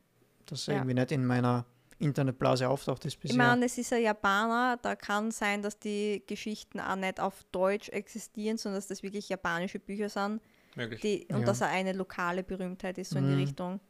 dass 0.46 0.68
er 0.68 0.74
Ja. 0.74 0.80
irgendwie 0.80 0.94
nicht 0.94 1.12
in 1.12 1.24
meiner 1.26 1.64
Internetblase 1.98 2.68
auftaucht 2.68 3.04
ist 3.06 3.14
Ich 3.14 3.18
bisher. 3.20 3.36
meine, 3.38 3.64
es 3.66 3.78
ist 3.78 3.92
ein 3.92 4.02
Japaner, 4.02 4.76
da 4.82 4.94
kann 4.96 5.30
sein, 5.30 5.62
dass 5.62 5.78
die 5.78 6.22
Geschichten 6.26 6.78
auch 6.80 6.96
nicht 6.96 7.20
auf 7.20 7.42
Deutsch 7.52 7.88
existieren, 7.88 8.58
sondern 8.58 8.78
dass 8.78 8.86
das 8.88 9.02
wirklich 9.02 9.28
japanische 9.30 9.78
Bücher 9.78 10.08
sind 10.10 10.40
Möglich. 10.74 11.00
die, 11.00 11.26
und 11.32 11.40
Ja. 11.40 11.46
dass 11.46 11.62
er 11.62 11.68
eine 11.68 11.92
lokale 11.94 12.42
Berühmtheit 12.42 12.98
ist, 12.98 13.10
so 13.10 13.18
in 13.18 13.24
Mhm. 13.26 13.36
die 13.36 13.42
Richtung. 13.44 13.80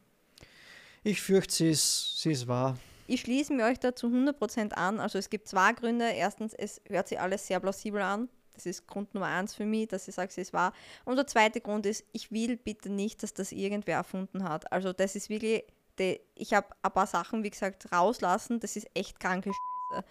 ich 1.03 1.21
fürchte, 1.23 1.53
sie 1.55 1.71
ist, 1.71 2.21
sie 2.21 2.33
ist 2.33 2.47
wahr. 2.49 2.77
Ich 3.09 3.21
schließe 3.21 3.53
mir 3.53 3.65
euch 3.67 3.79
da 3.79 3.95
zu 3.95 4.09
100% 4.09 4.77
an. 4.77 4.99
Also 4.99 5.19
es 5.19 5.31
gibt 5.31 5.47
zwei 5.47 5.73
Gründe. 5.73 6.07
Erstens, 6.11 6.53
es 6.55 6.81
hört 6.89 7.07
sich 7.07 7.21
alles 7.21 7.47
sehr 7.47 7.61
plausibel 7.61 8.03
an. 8.03 8.29
Das 8.55 8.67
ist 8.67 8.87
Grund 8.89 9.15
Nummer 9.15 9.27
eins 9.27 9.55
für 9.55 9.65
mich, 9.67 9.87
dass 9.87 10.09
ich 10.09 10.15
sage, 10.17 10.31
es 10.31 10.39
ist 10.39 10.53
wahr. 10.53 10.73
Und 11.05 11.15
der 11.17 11.27
zweite 11.29 11.61
Grund 11.61 11.87
ist, 11.87 12.05
ich 12.13 12.33
will 12.33 12.57
bitte 12.57 12.89
nicht, 12.91 13.23
dass 13.23 13.33
das 13.35 13.53
irgendwer 13.53 13.95
erfunden 13.97 14.43
hat. 14.43 14.73
Also 14.73 14.93
das 14.93 15.15
ist 15.15 15.29
wirklich, 15.29 15.63
die, 15.99 16.21
ich 16.35 16.53
habe 16.55 16.67
ein 16.83 16.93
paar 16.93 17.07
Sachen, 17.07 17.43
wie 17.45 17.51
gesagt, 17.51 17.91
rauslassen. 17.93 18.61
Das 18.61 18.77
ist 18.77 18.89
echt 18.95 19.19
kranke 19.21 19.51
Scheiße. 19.91 20.05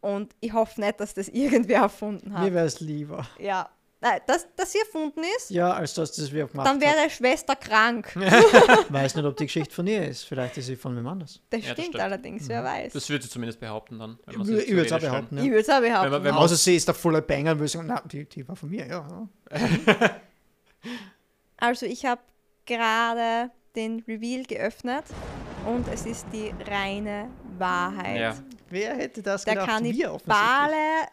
Und 0.00 0.34
ich 0.40 0.52
hoffe 0.52 0.80
nicht, 0.80 1.00
dass 1.00 1.14
das 1.14 1.28
irgendwer 1.28 1.80
erfunden 1.82 2.30
Mir 2.30 2.38
hat. 2.38 2.52
wäre 2.54 2.66
es 2.66 2.80
lieber. 2.80 3.26
Ja. 3.38 3.68
Nein, 4.00 4.20
dass 4.28 4.46
das 4.54 4.70
hier 4.70 4.82
erfunden 4.82 5.22
ist, 5.36 5.50
Ja, 5.50 5.72
als 5.72 5.92
dass 5.94 6.12
das 6.12 6.30
wir 6.30 6.46
gemacht 6.46 6.64
dann 6.68 6.80
wäre 6.80 6.94
der 7.02 7.10
Schwester 7.10 7.56
krank. 7.56 8.14
Weiß 8.90 9.16
nicht, 9.16 9.24
ob 9.24 9.36
die 9.36 9.46
Geschichte 9.46 9.74
von 9.74 9.88
ihr 9.88 10.06
ist. 10.06 10.22
Vielleicht 10.22 10.56
ist 10.56 10.66
sie 10.66 10.76
von 10.76 10.96
wem 10.96 11.04
anders. 11.08 11.40
Das 11.50 11.62
Ja, 11.62 11.66
das 11.70 11.72
stimmt 11.72 11.86
stimmt. 11.88 12.04
allerdings, 12.04 12.48
wer 12.48 12.62
weiß. 12.62 12.92
Das 12.92 13.08
würde 13.10 13.24
sie 13.24 13.30
zumindest 13.30 13.58
behaupten 13.58 13.98
dann. 13.98 14.16
Wenn 14.24 14.32
Ich 14.34 14.38
man 14.38 14.46
sie 14.46 14.52
würde 14.68 14.86
es 14.86 14.92
auch 14.92 15.00
behaupten. 15.00 15.38
ich 15.38 15.44
würde 15.46 15.58
es 15.62 15.68
auch 15.68 15.80
behaupten. 15.80 16.12
Wenn 16.12 16.22
man- 16.22 16.34
Außer 16.44 16.54
sie 16.54 16.76
ist 16.76 16.86
der 16.86 16.94
voller 16.94 17.22
Banger 17.22 17.50
und 17.50 17.58
würde 17.58 17.68
sagen, 17.72 17.88
na, 17.88 18.00
die, 18.02 18.24
die 18.28 18.46
war 18.46 18.54
von 18.54 18.70
mir, 18.70 18.86
ja. 18.86 19.28
Also 21.56 21.86
ich 21.86 22.04
habe 22.06 22.20
gerade 22.66 23.50
den 23.78 24.00
Reveal 24.08 24.42
geöffnet 24.42 25.04
und 25.64 25.86
es 25.88 26.04
ist 26.04 26.26
die 26.32 26.52
reine 26.68 27.30
Wahrheit. 27.58 28.20
Ja. 28.20 28.36
Wer 28.68 28.96
hätte 28.96 29.22
das 29.22 29.44
Der 29.44 29.54
gedacht? 29.54 29.68
Wir 29.84 30.12
offensichtlich. 30.12 30.34
Kannibale 30.36 31.08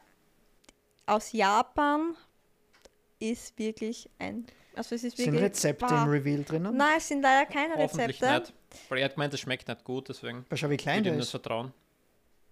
aus 1.06 1.32
Japan 1.32 2.16
ist 3.20 3.58
wirklich 3.60 4.10
ein... 4.18 4.46
Also 4.76 4.96
es 4.96 5.04
ist 5.04 5.16
Sind 5.18 5.28
wirklich 5.28 5.44
Rezepte 5.44 5.86
wahr. 5.86 6.04
im 6.06 6.10
Reveal 6.10 6.44
drinnen? 6.44 6.76
Nein, 6.76 6.96
es 6.98 7.08
sind 7.08 7.22
leider 7.22 7.46
keine 7.46 7.78
Rezepte. 7.78 8.40
nicht. 8.40 8.54
Weil 8.90 8.98
er 8.98 9.06
hat 9.06 9.14
gemeint, 9.14 9.32
das 9.32 9.40
schmeckt 9.40 9.68
nicht 9.68 9.84
gut, 9.84 10.10
deswegen 10.10 10.44
schau, 10.54 10.70
wie 10.70 10.78
klein 10.78 11.04
der 11.04 11.14
ihm 11.14 11.18
das 11.20 11.28
ist. 11.28 11.32
vertrauen. 11.32 11.72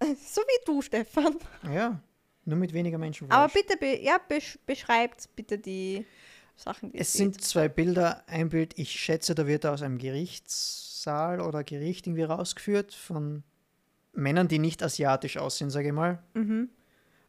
So 0.00 0.40
wie 0.42 0.64
du, 0.64 0.80
Stefan. 0.80 1.36
Ja, 1.72 2.00
nur 2.44 2.58
mit 2.58 2.72
weniger 2.72 2.98
Menschen. 2.98 3.30
Aber 3.30 3.52
bitte, 3.52 3.76
be 3.76 4.00
ja, 4.00 4.18
besch 4.18 4.58
beschreibt 4.66 5.28
bitte 5.34 5.58
die 5.58 6.04
Sachen, 6.56 6.92
die 6.92 6.98
Es 6.98 7.12
sind 7.12 7.40
zwei 7.42 7.68
Bilder. 7.68 8.22
Ein 8.28 8.48
Bild, 8.50 8.78
ich 8.78 8.90
schätze, 8.92 9.34
da 9.34 9.46
wird 9.46 9.64
er 9.64 9.72
aus 9.72 9.82
einem 9.82 9.98
Gerichtssaal 9.98 11.40
oder 11.40 11.64
Gericht 11.64 12.06
irgendwie 12.06 12.22
rausgeführt 12.22 12.94
von 12.94 13.42
Männern, 14.12 14.48
die 14.48 14.58
nicht 14.58 14.82
asiatisch 14.82 15.36
aussehen, 15.36 15.70
sage 15.70 15.88
ich 15.88 15.92
mal. 15.94 16.22
Mhm. 16.34 16.68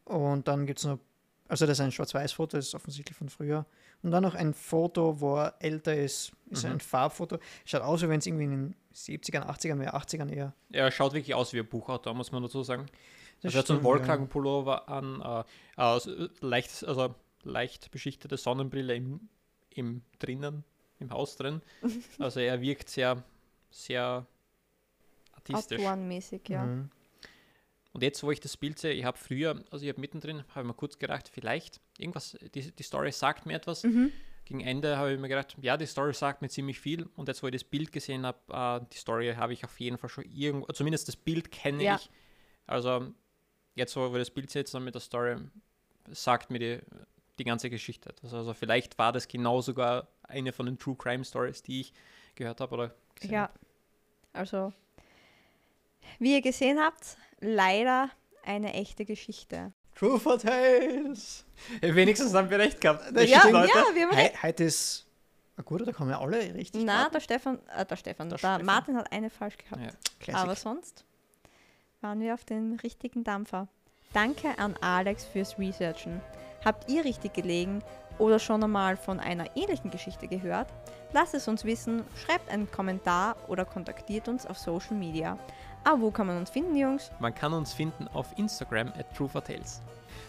Und 0.05 0.47
dann 0.47 0.65
gibt 0.67 0.79
es 0.79 0.85
noch, 0.85 0.99
also 1.47 1.65
das 1.65 1.79
ist 1.79 1.83
ein 1.83 1.91
Schwarz-Weiß-Foto, 1.91 2.57
das 2.57 2.67
ist 2.67 2.75
offensichtlich 2.75 3.17
von 3.17 3.29
früher. 3.29 3.65
Und 4.03 4.11
dann 4.11 4.21
noch 4.23 4.35
ein 4.35 4.53
Foto, 4.53 5.19
wo 5.19 5.37
er 5.37 5.55
älter 5.59 5.95
ist, 5.95 6.31
ist 6.51 6.63
Mhm. 6.63 6.73
ein 6.73 6.79
Farbfoto. 6.79 7.39
Schaut 7.65 7.81
aus, 7.81 8.03
wie 8.03 8.09
wenn 8.09 8.19
es 8.19 8.27
irgendwie 8.27 8.43
in 8.43 8.51
den 8.51 8.75
70ern, 8.93 9.43
80ern, 9.43 9.75
mehr 9.75 9.95
80ern 9.95 10.29
eher. 10.29 10.53
Er 10.71 10.91
schaut 10.91 11.13
wirklich 11.13 11.33
aus 11.33 11.53
wie 11.53 11.59
ein 11.59 11.67
Buchautor, 11.67 12.13
muss 12.13 12.31
man 12.31 12.43
dazu 12.43 12.61
sagen. 12.61 12.85
Das 13.41 13.45
Also 13.45 13.57
er 13.57 13.59
hat 13.59 13.67
so 13.67 13.73
einen 13.73 13.83
Wollkragenpullover 13.83 14.87
an, 14.87 15.21
äh, 15.77 15.95
äh, 15.95 15.99
so 15.99 16.27
leicht, 16.41 16.83
also 16.85 17.15
leicht 17.45 17.91
beschichtete 17.91 18.37
Sonnenbrille 18.37 18.95
im, 18.95 19.29
im 19.69 20.01
drinnen, 20.19 20.63
im 20.99 21.11
Haus 21.11 21.35
drin. 21.37 21.61
Also 22.19 22.39
er 22.39 22.61
wirkt 22.61 22.89
sehr, 22.89 23.23
sehr 23.69 24.25
artistisch. 25.33 25.79
Autorenmäßig, 25.79 26.41
ja. 26.49 26.65
Mhm. 26.65 26.89
Und 27.93 28.03
jetzt, 28.03 28.21
wo 28.23 28.31
ich 28.31 28.41
das 28.41 28.57
Bild 28.57 28.77
sehe, 28.77 28.91
ich 28.91 29.05
habe 29.05 29.17
früher, 29.17 29.63
also 29.71 29.85
ich 29.85 29.89
habe 29.89 30.01
mittendrin, 30.01 30.43
habe 30.49 30.61
ich 30.61 30.67
mir 30.67 30.73
kurz 30.73 30.99
gedacht, 30.99 31.29
vielleicht 31.33 31.79
irgendwas, 31.97 32.37
die, 32.53 32.69
die 32.71 32.83
Story 32.83 33.11
sagt 33.13 33.45
mir 33.45 33.53
etwas. 33.53 33.83
Mhm. 33.83 34.11
Gegen 34.43 34.59
Ende 34.59 34.97
habe 34.97 35.13
ich 35.13 35.19
mir 35.19 35.29
gedacht, 35.29 35.55
ja, 35.61 35.77
die 35.77 35.85
Story 35.85 36.13
sagt 36.13 36.41
mir 36.41 36.49
ziemlich 36.49 36.79
viel. 36.79 37.07
Und 37.15 37.29
jetzt, 37.29 37.41
wo 37.41 37.47
ich 37.47 37.53
das 37.53 37.63
Bild 37.63 37.91
gesehen 37.93 38.25
habe, 38.25 38.83
äh, 38.83 38.85
die 38.91 38.97
Story 38.97 39.33
habe 39.35 39.53
ich 39.53 39.63
auf 39.63 39.79
jeden 39.79 39.97
Fall 39.97 40.09
schon 40.09 40.25
irgendwo, 40.25 40.67
zumindest 40.73 41.07
das 41.07 41.15
Bild 41.15 41.51
kenne 41.51 41.83
Ja. 41.83 41.95
ich. 41.95 42.09
Also 42.67 43.13
jetzt, 43.75 43.95
wo 43.95 44.11
wir 44.11 44.19
das 44.19 44.29
Bild 44.29 44.49
setzen 44.49 44.83
mit 44.83 44.93
der 44.93 45.01
Story, 45.01 45.37
sagt 46.11 46.51
mir 46.51 46.59
die, 46.59 46.79
die 47.39 47.43
ganze 47.43 47.69
Geschichte. 47.69 48.13
Also 48.23 48.53
vielleicht 48.53 48.97
war 48.97 49.11
das 49.11 49.27
genau 49.27 49.61
sogar 49.61 50.07
eine 50.23 50.51
von 50.53 50.65
den 50.65 50.77
True 50.77 50.95
Crime 50.95 51.23
Stories, 51.25 51.61
die 51.63 51.81
ich 51.81 51.93
gehört 52.35 52.61
habe 52.61 52.73
oder 52.73 52.95
gesehen 53.15 53.31
Ja, 53.33 53.41
habe. 53.43 53.53
also 54.33 54.73
wie 56.19 56.33
ihr 56.35 56.41
gesehen 56.41 56.79
habt, 56.79 57.17
leider 57.39 58.09
eine 58.43 58.73
echte 58.73 59.05
Geschichte. 59.05 59.73
True 59.95 60.19
for 60.19 60.37
Tales! 60.37 61.45
Wenigstens 61.81 62.33
haben 62.33 62.49
wir 62.49 62.59
recht 62.59 62.79
gehabt. 62.81 63.05
Das 63.15 63.29
ja, 63.29 63.39
stimmt, 63.39 63.53
ja, 63.53 63.61
Leute. 63.61 63.95
wir 63.95 64.07
haben 64.09 64.17
He 64.17 64.29
heute 64.43 64.63
ist. 64.65 65.07
Gut, 65.63 65.87
da 65.87 65.91
kommen 65.93 66.09
ja 66.09 66.19
alle 66.19 66.53
richtig. 66.53 66.83
Na, 66.83 67.07
der 67.09 67.21
Stefan, 67.21 67.59
äh, 67.69 67.85
der 67.85 67.95
Stefan, 67.95 68.27
Der 68.29 68.37
der, 68.37 68.39
Stefan. 68.49 68.65
Martin 68.65 68.97
hat 68.97 69.09
eine 69.13 69.29
falsch 69.29 69.55
gehabt. 69.57 69.81
Ja. 70.27 70.35
Aber 70.35 70.55
sonst 70.55 71.05
waren 72.01 72.19
wir 72.19 72.33
auf 72.33 72.43
den 72.43 72.73
richtigen 72.83 73.23
Dampfer. 73.23 73.69
Danke 74.11 74.59
an 74.59 74.75
Alex 74.81 75.23
fürs 75.25 75.57
Researchen. 75.57 76.19
Habt 76.65 76.89
ihr 76.89 77.05
richtig 77.05 77.35
gelegen 77.35 77.83
oder 78.17 78.39
schon 78.39 78.63
einmal 78.63 78.97
von 78.97 79.19
einer 79.19 79.45
ähnlichen 79.55 79.91
Geschichte 79.91 80.27
gehört? 80.27 80.67
Lasst 81.13 81.35
es 81.35 81.47
uns 81.47 81.63
wissen, 81.63 82.03
schreibt 82.15 82.49
einen 82.49 82.69
Kommentar 82.71 83.35
oder 83.47 83.65
kontaktiert 83.65 84.27
uns 84.27 84.47
auf 84.47 84.57
Social 84.57 84.95
Media. 84.95 85.37
Ah, 85.83 85.95
wo 85.99 86.09
kann 86.09 86.25
man 86.25 86.37
uns 86.37 86.49
finden, 86.49 86.75
Jungs? 86.75 87.11
Man 87.19 87.35
kann 87.35 87.53
uns 87.53 87.71
finden 87.71 88.07
auf 88.13 88.25
Instagram 88.37 88.87
at 88.97 89.15
True 89.15 89.29
for 89.29 89.43
Tales. 89.43 89.79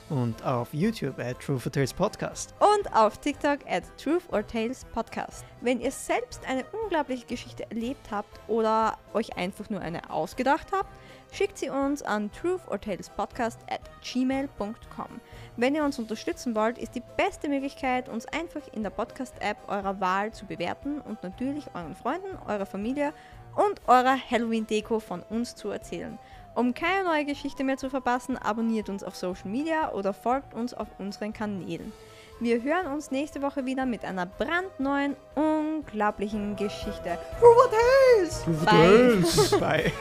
Und 0.09 0.45
auf 0.45 0.73
YouTube 0.73 1.19
at 1.19 1.40
True 1.40 1.59
for 1.59 1.73
Tales 1.73 1.92
Podcast. 1.92 2.55
und 2.61 2.92
auf 2.95 3.19
TikTok 3.19 3.59
at 3.69 3.83
Truth 3.99 4.23
or 4.31 4.47
Tales 4.47 4.85
Podcast. 4.95 5.45
Wenn 5.62 5.81
ihr 5.81 5.90
selbst 5.90 6.42
eine 6.49 6.64
unglaubliche 6.81 7.27
Geschichte 7.27 7.69
erlebt 7.71 8.12
habt 8.12 8.38
oder 8.47 8.99
euch 9.14 9.37
einfach 9.37 9.69
nur 9.69 9.81
eine 9.81 10.09
ausgedacht 10.09 10.69
habt, 10.71 10.88
schickt 11.33 11.59
sie 11.59 11.71
uns 11.71 12.03
an 12.03 12.31
truthaurtalespodcast 12.31 13.59
at 13.69 13.81
gmail.com. 14.01 15.09
Wenn 15.57 15.75
ihr 15.75 15.83
uns 15.83 15.99
unterstützen 15.99 16.55
wollt, 16.55 16.79
ist 16.79 16.95
die 16.95 17.03
beste 17.16 17.49
Möglichkeit, 17.49 18.09
uns 18.09 18.27
einfach 18.27 18.62
in 18.73 18.85
der 18.85 18.90
Podcast-App 18.90 19.57
eurer 19.66 20.01
Wahl 20.01 20.33
zu 20.33 20.47
bewerten 20.47 21.01
und 21.01 21.21
natürlich 21.25 21.66
euren 21.75 21.97
Freunden, 21.97 22.38
eurer 22.47 22.66
Familie 22.66 23.12
und 23.57 23.81
eurer 23.88 24.16
Halloween-Deko 24.31 25.01
von 25.01 25.23
uns 25.23 25.57
zu 25.57 25.71
erzählen. 25.71 26.16
Um 26.57 26.73
keine 26.73 27.05
neue 27.05 27.27
Geschichte 27.27 27.64
mehr 27.64 27.77
zu 27.77 27.90
verpassen, 27.90 28.38
abonniert 28.38 28.88
uns 28.88 29.05
auf 29.05 29.14
Social 29.14 29.51
Media 29.51 29.92
oder 29.92 30.14
folgt 30.14 30.55
uns 30.55 30.73
auf 30.73 30.88
unseren 30.99 31.35
Kanälen. 31.35 31.92
Wir 32.40 32.62
hören 32.62 32.87
uns 32.87 33.11
nächste 33.11 33.42
Woche 33.42 33.66
wieder 33.66 33.85
mit 33.85 34.07
einer 34.07 34.25
brandneuen, 34.25 35.16
unglaublichen 35.35 36.57
Geschichte. 36.57 37.19
For 37.38 37.71
Tales! 37.71 38.45
Bye. 39.61 39.61
Bye. 39.61 39.92